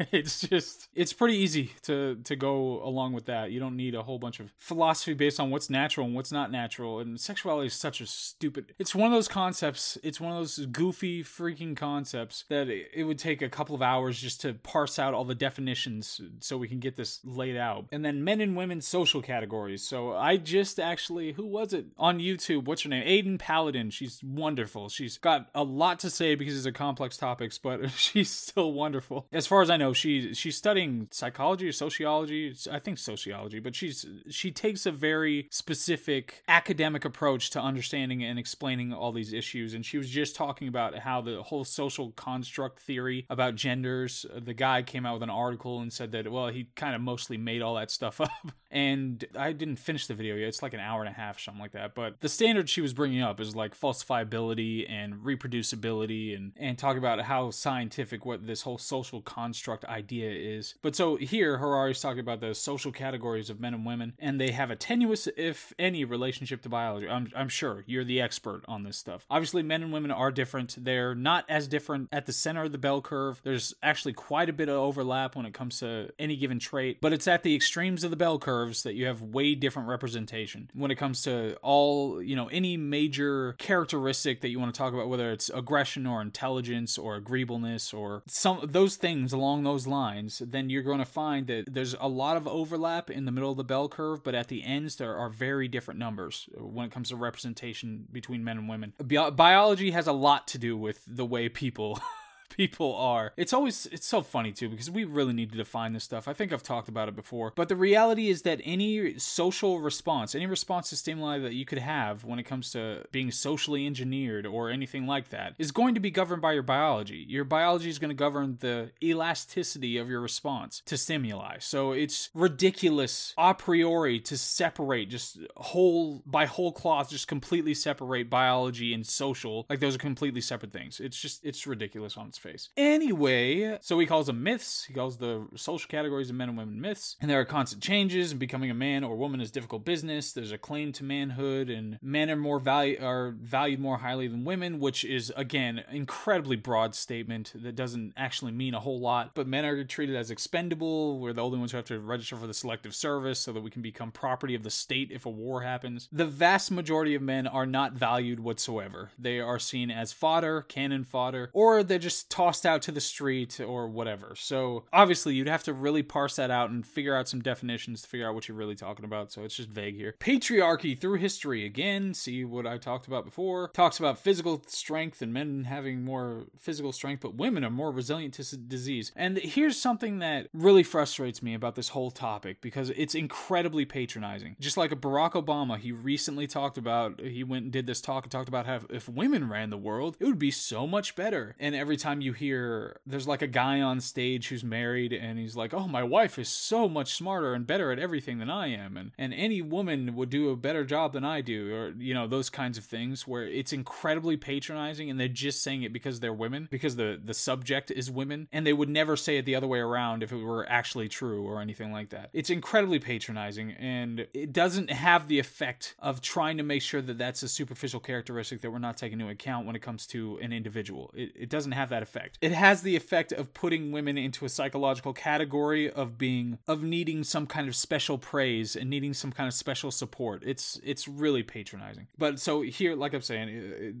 it's 0.12 0.40
just 0.40 0.88
it's 0.94 1.12
pretty 1.12 1.36
easy 1.36 1.72
to 1.82 2.16
to 2.24 2.36
go 2.36 2.82
along 2.82 3.12
with 3.12 3.26
that. 3.26 3.50
You 3.50 3.60
don't 3.60 3.76
need 3.76 3.94
a 3.94 4.02
whole 4.02 4.18
bunch 4.18 4.40
of 4.40 4.52
philosophy 4.58 5.14
based 5.14 5.38
on 5.38 5.50
what's 5.50 5.68
natural 5.68 6.06
and 6.06 6.14
what's 6.14 6.32
not 6.32 6.50
natural. 6.50 7.00
And 7.00 7.20
sexuality 7.20 7.66
is 7.66 7.74
such 7.74 8.00
a 8.00 8.06
stupid. 8.06 8.74
It's 8.78 8.94
one 8.94 9.06
of 9.06 9.12
those 9.12 9.28
concepts. 9.28 9.98
It's 10.02 10.20
one 10.20 10.32
of 10.32 10.38
those 10.38 10.66
goofy 10.66 11.22
freaking 11.22 11.76
concepts 11.76 12.44
that 12.48 12.68
it, 12.68 13.04
would 13.10 13.18
take 13.18 13.42
a 13.42 13.48
couple 13.48 13.74
of 13.74 13.82
hours 13.82 14.20
just 14.20 14.40
to 14.42 14.54
parse 14.54 14.98
out 14.98 15.14
all 15.14 15.24
the 15.24 15.34
definitions 15.34 16.20
so 16.38 16.56
we 16.56 16.68
can 16.68 16.78
get 16.78 16.94
this 16.94 17.20
laid 17.24 17.56
out. 17.56 17.86
And 17.90 18.04
then 18.04 18.22
men 18.22 18.40
and 18.40 18.56
women 18.56 18.80
social 18.80 19.20
categories. 19.20 19.82
So 19.82 20.12
I 20.12 20.36
just 20.36 20.78
actually 20.78 21.32
who 21.32 21.46
was 21.46 21.72
it 21.72 21.86
on 21.98 22.18
YouTube? 22.18 22.64
What's 22.64 22.82
her 22.82 22.88
name? 22.88 23.04
Aydin 23.04 23.38
Paladin. 23.38 23.90
She's 23.90 24.22
wonderful. 24.22 24.88
She's 24.88 25.18
got 25.18 25.48
a 25.54 25.64
lot 25.64 25.98
to 26.00 26.10
say 26.10 26.34
because 26.36 26.56
it's 26.56 26.66
a 26.66 26.72
complex 26.72 27.16
topics, 27.16 27.58
but 27.58 27.90
she's 27.96 28.30
still 28.30 28.72
wonderful. 28.72 29.26
As 29.32 29.46
far 29.46 29.62
as 29.62 29.70
I 29.70 29.76
know, 29.76 29.89
she 29.92 30.34
she's 30.34 30.56
studying 30.56 31.08
psychology 31.10 31.68
or 31.68 31.72
sociology. 31.72 32.54
I 32.70 32.78
think 32.78 32.98
sociology, 32.98 33.60
but 33.60 33.74
she's 33.74 34.06
she 34.28 34.50
takes 34.50 34.86
a 34.86 34.92
very 34.92 35.48
specific 35.50 36.42
academic 36.48 37.04
approach 37.04 37.50
to 37.50 37.60
understanding 37.60 38.22
and 38.24 38.38
explaining 38.38 38.92
all 38.92 39.12
these 39.12 39.32
issues. 39.32 39.74
And 39.74 39.84
she 39.84 39.98
was 39.98 40.08
just 40.08 40.36
talking 40.36 40.68
about 40.68 40.98
how 40.98 41.20
the 41.20 41.42
whole 41.42 41.64
social 41.64 42.12
construct 42.12 42.80
theory 42.80 43.26
about 43.30 43.54
genders. 43.54 44.26
The 44.36 44.54
guy 44.54 44.82
came 44.82 45.06
out 45.06 45.14
with 45.14 45.22
an 45.22 45.30
article 45.30 45.80
and 45.80 45.92
said 45.92 46.12
that 46.12 46.30
well, 46.30 46.48
he 46.48 46.68
kind 46.76 46.94
of 46.94 47.00
mostly 47.00 47.36
made 47.36 47.62
all 47.62 47.74
that 47.76 47.90
stuff 47.90 48.20
up. 48.20 48.52
And 48.70 49.24
I 49.36 49.52
didn't 49.52 49.76
finish 49.76 50.06
the 50.06 50.14
video 50.14 50.36
yet. 50.36 50.48
It's 50.48 50.62
like 50.62 50.74
an 50.74 50.80
hour 50.80 51.00
and 51.00 51.08
a 51.08 51.12
half, 51.12 51.40
something 51.40 51.60
like 51.60 51.72
that. 51.72 51.94
But 51.94 52.20
the 52.20 52.28
standard 52.28 52.68
she 52.68 52.80
was 52.80 52.92
bringing 52.92 53.22
up 53.22 53.40
is 53.40 53.56
like 53.56 53.78
falsifiability 53.78 54.88
and 54.88 55.14
reproducibility 55.14 56.36
and 56.36 56.52
and 56.56 56.78
talk 56.78 56.96
about 56.96 57.20
how 57.22 57.50
scientific 57.50 58.24
what 58.24 58.46
this 58.46 58.62
whole 58.62 58.78
social 58.78 59.20
construct 59.22 59.79
idea 59.84 60.30
is. 60.30 60.74
But 60.82 60.96
so 60.96 61.16
here, 61.16 61.58
Harari's 61.58 62.00
talking 62.00 62.20
about 62.20 62.40
the 62.40 62.54
social 62.54 62.92
categories 62.92 63.50
of 63.50 63.60
men 63.60 63.74
and 63.74 63.86
women, 63.86 64.14
and 64.18 64.40
they 64.40 64.50
have 64.52 64.70
a 64.70 64.76
tenuous, 64.76 65.28
if 65.36 65.72
any, 65.78 66.04
relationship 66.04 66.62
to 66.62 66.68
biology. 66.68 67.08
I'm, 67.08 67.30
I'm 67.36 67.48
sure 67.48 67.84
you're 67.86 68.04
the 68.04 68.20
expert 68.20 68.62
on 68.66 68.82
this 68.82 68.96
stuff. 68.96 69.26
Obviously, 69.30 69.62
men 69.62 69.82
and 69.82 69.92
women 69.92 70.10
are 70.10 70.30
different. 70.30 70.76
They're 70.78 71.14
not 71.14 71.44
as 71.48 71.68
different 71.68 72.08
at 72.12 72.26
the 72.26 72.32
center 72.32 72.64
of 72.64 72.72
the 72.72 72.78
bell 72.78 73.00
curve. 73.00 73.40
There's 73.44 73.74
actually 73.82 74.12
quite 74.14 74.48
a 74.48 74.52
bit 74.52 74.68
of 74.68 74.76
overlap 74.76 75.36
when 75.36 75.46
it 75.46 75.54
comes 75.54 75.80
to 75.80 76.10
any 76.18 76.36
given 76.36 76.58
trait, 76.58 76.98
but 77.00 77.12
it's 77.12 77.28
at 77.28 77.42
the 77.42 77.54
extremes 77.54 78.04
of 78.04 78.10
the 78.10 78.16
bell 78.16 78.38
curves 78.38 78.82
that 78.82 78.94
you 78.94 79.06
have 79.06 79.22
way 79.22 79.54
different 79.54 79.88
representation 79.88 80.70
when 80.74 80.90
it 80.90 80.96
comes 80.96 81.22
to 81.22 81.56
all, 81.62 82.22
you 82.22 82.36
know, 82.36 82.48
any 82.48 82.76
major 82.76 83.54
characteristic 83.58 84.40
that 84.40 84.48
you 84.48 84.58
want 84.58 84.72
to 84.72 84.78
talk 84.78 84.92
about, 84.92 85.08
whether 85.08 85.30
it's 85.32 85.50
aggression 85.50 86.06
or 86.06 86.22
intelligence 86.22 86.98
or 86.98 87.16
agreeableness 87.16 87.92
or 87.92 88.22
some 88.26 88.60
those 88.64 88.96
things 88.96 89.32
along 89.32 89.59
those 89.64 89.86
lines, 89.86 90.42
then 90.44 90.70
you're 90.70 90.82
going 90.82 90.98
to 90.98 91.04
find 91.04 91.46
that 91.46 91.64
there's 91.72 91.94
a 92.00 92.08
lot 92.08 92.36
of 92.36 92.46
overlap 92.46 93.10
in 93.10 93.24
the 93.24 93.32
middle 93.32 93.50
of 93.50 93.56
the 93.56 93.64
bell 93.64 93.88
curve, 93.88 94.22
but 94.22 94.34
at 94.34 94.48
the 94.48 94.64
ends 94.64 94.96
there 94.96 95.16
are 95.16 95.28
very 95.28 95.68
different 95.68 95.98
numbers 95.98 96.48
uh, 96.58 96.64
when 96.64 96.86
it 96.86 96.92
comes 96.92 97.08
to 97.08 97.16
representation 97.16 98.06
between 98.12 98.44
men 98.44 98.58
and 98.58 98.68
women. 98.68 98.92
Bi- 99.02 99.30
biology 99.30 99.90
has 99.90 100.06
a 100.06 100.12
lot 100.12 100.48
to 100.48 100.58
do 100.58 100.76
with 100.76 101.02
the 101.06 101.24
way 101.24 101.48
people 101.48 102.00
people 102.50 102.94
are. 102.94 103.32
It's 103.36 103.52
always 103.52 103.86
it's 103.86 104.06
so 104.06 104.22
funny 104.22 104.52
too 104.52 104.68
because 104.68 104.90
we 104.90 105.04
really 105.04 105.32
need 105.32 105.50
to 105.52 105.56
define 105.56 105.92
this 105.92 106.04
stuff. 106.04 106.28
I 106.28 106.32
think 106.32 106.52
I've 106.52 106.62
talked 106.62 106.88
about 106.88 107.08
it 107.08 107.16
before, 107.16 107.52
but 107.54 107.68
the 107.68 107.76
reality 107.76 108.28
is 108.28 108.42
that 108.42 108.60
any 108.64 109.18
social 109.18 109.80
response, 109.80 110.34
any 110.34 110.46
response 110.46 110.90
to 110.90 110.96
stimuli 110.96 111.38
that 111.38 111.54
you 111.54 111.64
could 111.64 111.78
have 111.78 112.24
when 112.24 112.38
it 112.38 112.44
comes 112.44 112.70
to 112.72 113.04
being 113.12 113.30
socially 113.30 113.86
engineered 113.86 114.46
or 114.46 114.70
anything 114.70 115.06
like 115.06 115.30
that 115.30 115.54
is 115.58 115.72
going 115.72 115.94
to 115.94 116.00
be 116.00 116.10
governed 116.10 116.42
by 116.42 116.52
your 116.52 116.62
biology. 116.62 117.24
Your 117.28 117.44
biology 117.44 117.88
is 117.88 117.98
going 117.98 118.10
to 118.10 118.14
govern 118.14 118.58
the 118.60 118.90
elasticity 119.02 119.96
of 119.96 120.08
your 120.08 120.20
response 120.20 120.82
to 120.86 120.96
stimuli. 120.96 121.58
So 121.60 121.92
it's 121.92 122.30
ridiculous 122.34 123.34
a 123.38 123.54
priori 123.54 124.20
to 124.20 124.36
separate 124.36 125.10
just 125.10 125.38
whole 125.56 126.22
by 126.26 126.46
whole 126.46 126.72
cloth 126.72 127.10
just 127.10 127.28
completely 127.28 127.74
separate 127.74 128.28
biology 128.28 128.92
and 128.92 129.06
social 129.06 129.66
like 129.68 129.80
those 129.80 129.94
are 129.94 129.98
completely 129.98 130.40
separate 130.40 130.72
things. 130.72 131.00
It's 131.00 131.20
just 131.20 131.44
it's 131.44 131.66
ridiculous 131.66 132.16
on 132.16 132.26
its 132.26 132.38
face. 132.40 132.70
Anyway, 132.76 133.78
so 133.80 133.98
he 133.98 134.06
calls 134.06 134.26
them 134.26 134.42
myths. 134.42 134.84
He 134.84 134.94
calls 134.94 135.18
the 135.18 135.46
social 135.56 135.88
categories 135.88 136.30
of 136.30 136.36
men 136.36 136.48
and 136.48 136.58
women 136.58 136.80
myths. 136.80 137.16
And 137.20 137.30
there 137.30 137.40
are 137.40 137.44
constant 137.44 137.82
changes, 137.82 138.30
and 138.30 138.40
becoming 138.40 138.70
a 138.70 138.74
man 138.74 139.04
or 139.04 139.16
woman 139.16 139.40
is 139.40 139.50
difficult 139.50 139.84
business. 139.84 140.32
There's 140.32 140.52
a 140.52 140.58
claim 140.58 140.92
to 140.92 141.04
manhood, 141.04 141.70
and 141.70 141.98
men 142.02 142.30
are 142.30 142.36
more 142.36 142.58
value 142.58 142.98
are 143.00 143.30
valued 143.30 143.80
more 143.80 143.98
highly 143.98 144.28
than 144.28 144.44
women, 144.44 144.80
which 144.80 145.04
is 145.04 145.32
again 145.36 145.84
incredibly 145.90 146.56
broad 146.56 146.94
statement 146.94 147.52
that 147.54 147.76
doesn't 147.76 148.12
actually 148.16 148.52
mean 148.52 148.74
a 148.74 148.80
whole 148.80 149.00
lot. 149.00 149.34
But 149.34 149.46
men 149.46 149.64
are 149.64 149.84
treated 149.84 150.16
as 150.16 150.30
expendable. 150.30 151.18
We're 151.18 151.32
the 151.32 151.44
only 151.44 151.58
ones 151.58 151.72
who 151.72 151.76
have 151.76 151.86
to 151.86 152.00
register 152.00 152.36
for 152.36 152.46
the 152.46 152.54
selective 152.54 152.94
service 152.94 153.40
so 153.40 153.52
that 153.52 153.62
we 153.62 153.70
can 153.70 153.82
become 153.82 154.10
property 154.10 154.54
of 154.54 154.62
the 154.62 154.70
state 154.70 155.10
if 155.10 155.26
a 155.26 155.30
war 155.30 155.62
happens. 155.62 156.08
The 156.10 156.26
vast 156.26 156.70
majority 156.70 157.14
of 157.14 157.22
men 157.22 157.46
are 157.46 157.66
not 157.66 157.92
valued 157.92 158.40
whatsoever. 158.40 159.10
They 159.18 159.40
are 159.40 159.58
seen 159.58 159.90
as 159.90 160.12
fodder, 160.12 160.62
cannon 160.62 161.04
fodder, 161.04 161.50
or 161.52 161.82
they're 161.82 161.98
just 161.98 162.29
tossed 162.30 162.64
out 162.64 162.80
to 162.82 162.92
the 162.92 163.00
street 163.00 163.60
or 163.60 163.88
whatever. 163.88 164.34
So 164.36 164.84
obviously, 164.92 165.34
you'd 165.34 165.48
have 165.48 165.64
to 165.64 165.72
really 165.72 166.02
parse 166.02 166.36
that 166.36 166.50
out 166.50 166.70
and 166.70 166.86
figure 166.86 167.14
out 167.14 167.28
some 167.28 167.42
definitions 167.42 168.02
to 168.02 168.08
figure 168.08 168.28
out 168.28 168.34
what 168.34 168.48
you're 168.48 168.56
really 168.56 168.76
talking 168.76 169.04
about. 169.04 169.32
So 169.32 169.42
it's 169.42 169.56
just 169.56 169.68
vague 169.68 169.96
here. 169.96 170.14
Patriarchy 170.20 170.98
through 170.98 171.18
history. 171.18 171.66
Again, 171.66 172.14
see 172.14 172.44
what 172.44 172.66
I 172.66 172.78
talked 172.78 173.06
about 173.06 173.24
before. 173.24 173.68
Talks 173.74 173.98
about 173.98 174.18
physical 174.18 174.62
strength 174.66 175.20
and 175.20 175.32
men 175.32 175.64
having 175.64 176.04
more 176.04 176.46
physical 176.56 176.92
strength, 176.92 177.20
but 177.20 177.34
women 177.34 177.64
are 177.64 177.70
more 177.70 177.90
resilient 177.90 178.34
to 178.34 178.56
disease. 178.56 179.12
And 179.16 179.36
here's 179.38 179.76
something 179.76 180.20
that 180.20 180.48
really 180.52 180.82
frustrates 180.82 181.42
me 181.42 181.54
about 181.54 181.74
this 181.74 181.90
whole 181.90 182.10
topic 182.10 182.60
because 182.60 182.90
it's 182.90 183.14
incredibly 183.14 183.84
patronizing. 183.84 184.56
Just 184.60 184.76
like 184.76 184.90
Barack 184.92 185.32
Obama, 185.32 185.78
he 185.78 185.92
recently 185.92 186.46
talked 186.46 186.78
about, 186.78 187.20
he 187.20 187.42
went 187.42 187.64
and 187.64 187.72
did 187.72 187.86
this 187.86 188.00
talk 188.00 188.24
and 188.24 188.30
talked 188.30 188.48
about 188.48 188.66
how 188.66 188.80
if 188.88 189.08
women 189.08 189.48
ran 189.48 189.70
the 189.70 189.76
world, 189.76 190.16
it 190.20 190.24
would 190.24 190.38
be 190.38 190.50
so 190.50 190.86
much 190.86 191.16
better. 191.16 191.56
And 191.58 191.74
every 191.74 191.96
time 191.96 192.19
you 192.22 192.30
you 192.30 192.34
hear 192.34 193.00
there's 193.04 193.26
like 193.26 193.42
a 193.42 193.46
guy 193.46 193.80
on 193.80 194.00
stage 194.00 194.48
who's 194.48 194.62
married 194.62 195.12
and 195.12 195.38
he's 195.38 195.56
like, 195.56 195.74
"Oh, 195.74 195.88
my 195.88 196.02
wife 196.02 196.38
is 196.38 196.48
so 196.48 196.88
much 196.88 197.14
smarter 197.14 197.54
and 197.54 197.66
better 197.66 197.90
at 197.90 197.98
everything 197.98 198.38
than 198.38 198.48
I 198.48 198.68
am." 198.68 198.96
And 198.96 199.10
and 199.18 199.34
any 199.34 199.60
woman 199.60 200.14
would 200.14 200.30
do 200.30 200.50
a 200.50 200.56
better 200.56 200.84
job 200.84 201.12
than 201.12 201.24
I 201.24 201.40
do 201.40 201.74
or 201.74 201.90
you 201.98 202.14
know, 202.14 202.26
those 202.26 202.48
kinds 202.48 202.78
of 202.78 202.84
things 202.84 203.26
where 203.26 203.44
it's 203.44 203.72
incredibly 203.72 204.36
patronizing 204.36 205.10
and 205.10 205.18
they're 205.18 205.28
just 205.28 205.62
saying 205.62 205.82
it 205.82 205.92
because 205.92 206.20
they're 206.20 206.32
women, 206.32 206.68
because 206.70 206.96
the 206.96 207.20
the 207.22 207.34
subject 207.34 207.90
is 207.90 208.10
women, 208.10 208.48
and 208.52 208.66
they 208.66 208.72
would 208.72 208.88
never 208.88 209.16
say 209.16 209.36
it 209.38 209.44
the 209.44 209.56
other 209.56 209.66
way 209.66 209.80
around 209.80 210.22
if 210.22 210.32
it 210.32 210.36
were 210.36 210.68
actually 210.68 211.08
true 211.08 211.44
or 211.44 211.60
anything 211.60 211.92
like 211.92 212.10
that. 212.10 212.30
It's 212.32 212.50
incredibly 212.50 213.00
patronizing 213.00 213.72
and 213.72 214.26
it 214.32 214.52
doesn't 214.52 214.90
have 214.90 215.26
the 215.26 215.38
effect 215.38 215.96
of 215.98 216.20
trying 216.20 216.56
to 216.58 216.62
make 216.62 216.82
sure 216.82 217.02
that 217.02 217.18
that's 217.18 217.42
a 217.42 217.48
superficial 217.48 218.00
characteristic 218.00 218.60
that 218.60 218.70
we're 218.70 218.78
not 218.78 218.96
taking 218.96 219.20
into 219.20 219.32
account 219.32 219.66
when 219.66 219.74
it 219.74 219.82
comes 219.82 220.06
to 220.08 220.38
an 220.40 220.52
individual. 220.52 221.10
It, 221.14 221.32
it 221.34 221.48
doesn't 221.48 221.72
have 221.72 221.88
that 221.88 222.02
effect 222.02 222.09
effect. 222.10 222.38
It 222.40 222.52
has 222.52 222.82
the 222.82 222.96
effect 222.96 223.32
of 223.32 223.54
putting 223.54 223.92
women 223.92 224.18
into 224.18 224.44
a 224.44 224.48
psychological 224.48 225.12
category 225.12 225.90
of 225.90 226.18
being 226.18 226.58
of 226.66 226.82
needing 226.82 227.24
some 227.24 227.46
kind 227.46 227.68
of 227.68 227.76
special 227.76 228.18
praise 228.18 228.76
and 228.76 228.90
needing 228.90 229.14
some 229.14 229.32
kind 229.32 229.46
of 229.46 229.54
special 229.54 229.90
support. 229.90 230.42
It's 230.44 230.80
it's 230.82 231.06
really 231.06 231.42
patronizing. 231.42 232.08
But 232.18 232.40
so 232.40 232.62
here, 232.62 232.94
like 232.96 233.14
I'm 233.14 233.22
saying, 233.22 233.48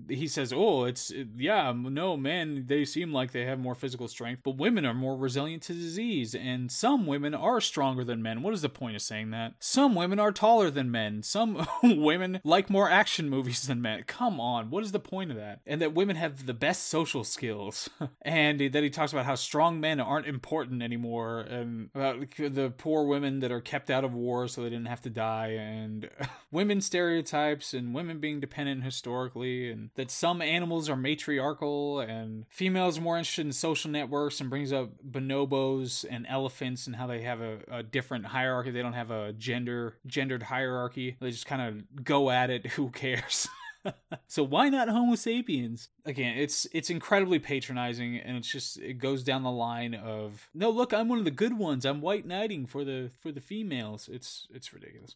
uh, 0.08 0.12
he 0.14 0.26
says, 0.26 0.52
"Oh, 0.52 0.84
it's 0.84 1.12
yeah, 1.36 1.72
no, 1.74 2.16
men 2.16 2.64
they 2.66 2.84
seem 2.84 3.12
like 3.12 3.32
they 3.32 3.44
have 3.44 3.58
more 3.58 3.74
physical 3.74 4.08
strength, 4.08 4.42
but 4.44 4.56
women 4.56 4.84
are 4.84 4.94
more 4.94 5.16
resilient 5.16 5.62
to 5.64 5.72
disease, 5.72 6.34
and 6.34 6.70
some 6.70 7.06
women 7.06 7.34
are 7.34 7.60
stronger 7.60 8.04
than 8.04 8.22
men." 8.22 8.42
What 8.42 8.54
is 8.54 8.62
the 8.62 8.68
point 8.68 8.96
of 8.96 9.02
saying 9.02 9.30
that? 9.30 9.54
Some 9.60 9.94
women 9.94 10.18
are 10.18 10.32
taller 10.32 10.70
than 10.70 10.90
men. 10.90 11.22
Some 11.22 11.66
women 11.82 12.40
like 12.44 12.70
more 12.70 12.90
action 12.90 13.28
movies 13.28 13.66
than 13.66 13.80
men. 13.80 14.02
Come 14.06 14.40
on, 14.40 14.70
what 14.70 14.82
is 14.82 14.92
the 14.92 15.00
point 15.00 15.30
of 15.30 15.36
that? 15.36 15.60
And 15.66 15.80
that 15.80 15.94
women 15.94 16.16
have 16.16 16.46
the 16.46 16.54
best 16.54 16.88
social 16.88 17.24
skills. 17.24 17.88
and 18.22 18.60
then 18.60 18.82
he 18.82 18.90
talks 18.90 19.12
about 19.12 19.26
how 19.26 19.34
strong 19.34 19.80
men 19.80 20.00
aren't 20.00 20.26
important 20.26 20.82
anymore 20.82 21.40
and 21.40 21.90
about 21.94 22.20
the 22.36 22.72
poor 22.76 23.04
women 23.04 23.40
that 23.40 23.52
are 23.52 23.60
kept 23.60 23.90
out 23.90 24.04
of 24.04 24.14
war 24.14 24.48
so 24.48 24.62
they 24.62 24.70
didn't 24.70 24.86
have 24.86 25.02
to 25.02 25.10
die 25.10 25.48
and 25.48 26.08
women 26.50 26.80
stereotypes 26.80 27.74
and 27.74 27.94
women 27.94 28.18
being 28.18 28.40
dependent 28.40 28.82
historically 28.82 29.70
and 29.70 29.90
that 29.94 30.10
some 30.10 30.42
animals 30.42 30.88
are 30.88 30.96
matriarchal 30.96 32.00
and 32.00 32.44
females 32.50 32.98
are 32.98 33.02
more 33.02 33.18
interested 33.18 33.46
in 33.46 33.52
social 33.52 33.90
networks 33.90 34.40
and 34.40 34.50
brings 34.50 34.72
up 34.72 34.90
bonobos 35.08 36.04
and 36.10 36.26
elephants 36.28 36.86
and 36.86 36.96
how 36.96 37.06
they 37.06 37.22
have 37.22 37.40
a, 37.40 37.58
a 37.70 37.82
different 37.82 38.26
hierarchy. 38.26 38.70
They 38.70 38.82
don't 38.82 38.92
have 38.92 39.10
a 39.10 39.32
gender 39.32 39.96
gendered 40.06 40.42
hierarchy. 40.42 41.16
They 41.20 41.30
just 41.30 41.46
kind 41.46 41.62
of 41.62 42.04
go 42.04 42.30
at 42.30 42.50
it. 42.50 42.66
Who 42.80 42.90
cares 42.90 43.48
so 44.26 44.42
why 44.42 44.68
not 44.68 44.88
Homo 44.88 45.14
sapiens? 45.14 45.88
Again, 46.04 46.36
it's 46.36 46.66
it's 46.72 46.90
incredibly 46.90 47.38
patronizing, 47.38 48.16
and 48.18 48.36
it's 48.36 48.50
just 48.50 48.78
it 48.78 48.94
goes 48.94 49.22
down 49.22 49.42
the 49.42 49.50
line 49.50 49.94
of 49.94 50.48
no, 50.54 50.70
look, 50.70 50.92
I'm 50.92 51.08
one 51.08 51.18
of 51.18 51.24
the 51.24 51.30
good 51.30 51.56
ones. 51.56 51.84
I'm 51.84 52.00
white 52.00 52.26
knighting 52.26 52.66
for 52.66 52.84
the 52.84 53.10
for 53.20 53.32
the 53.32 53.40
females. 53.40 54.08
It's 54.12 54.46
it's 54.52 54.72
ridiculous. 54.72 55.14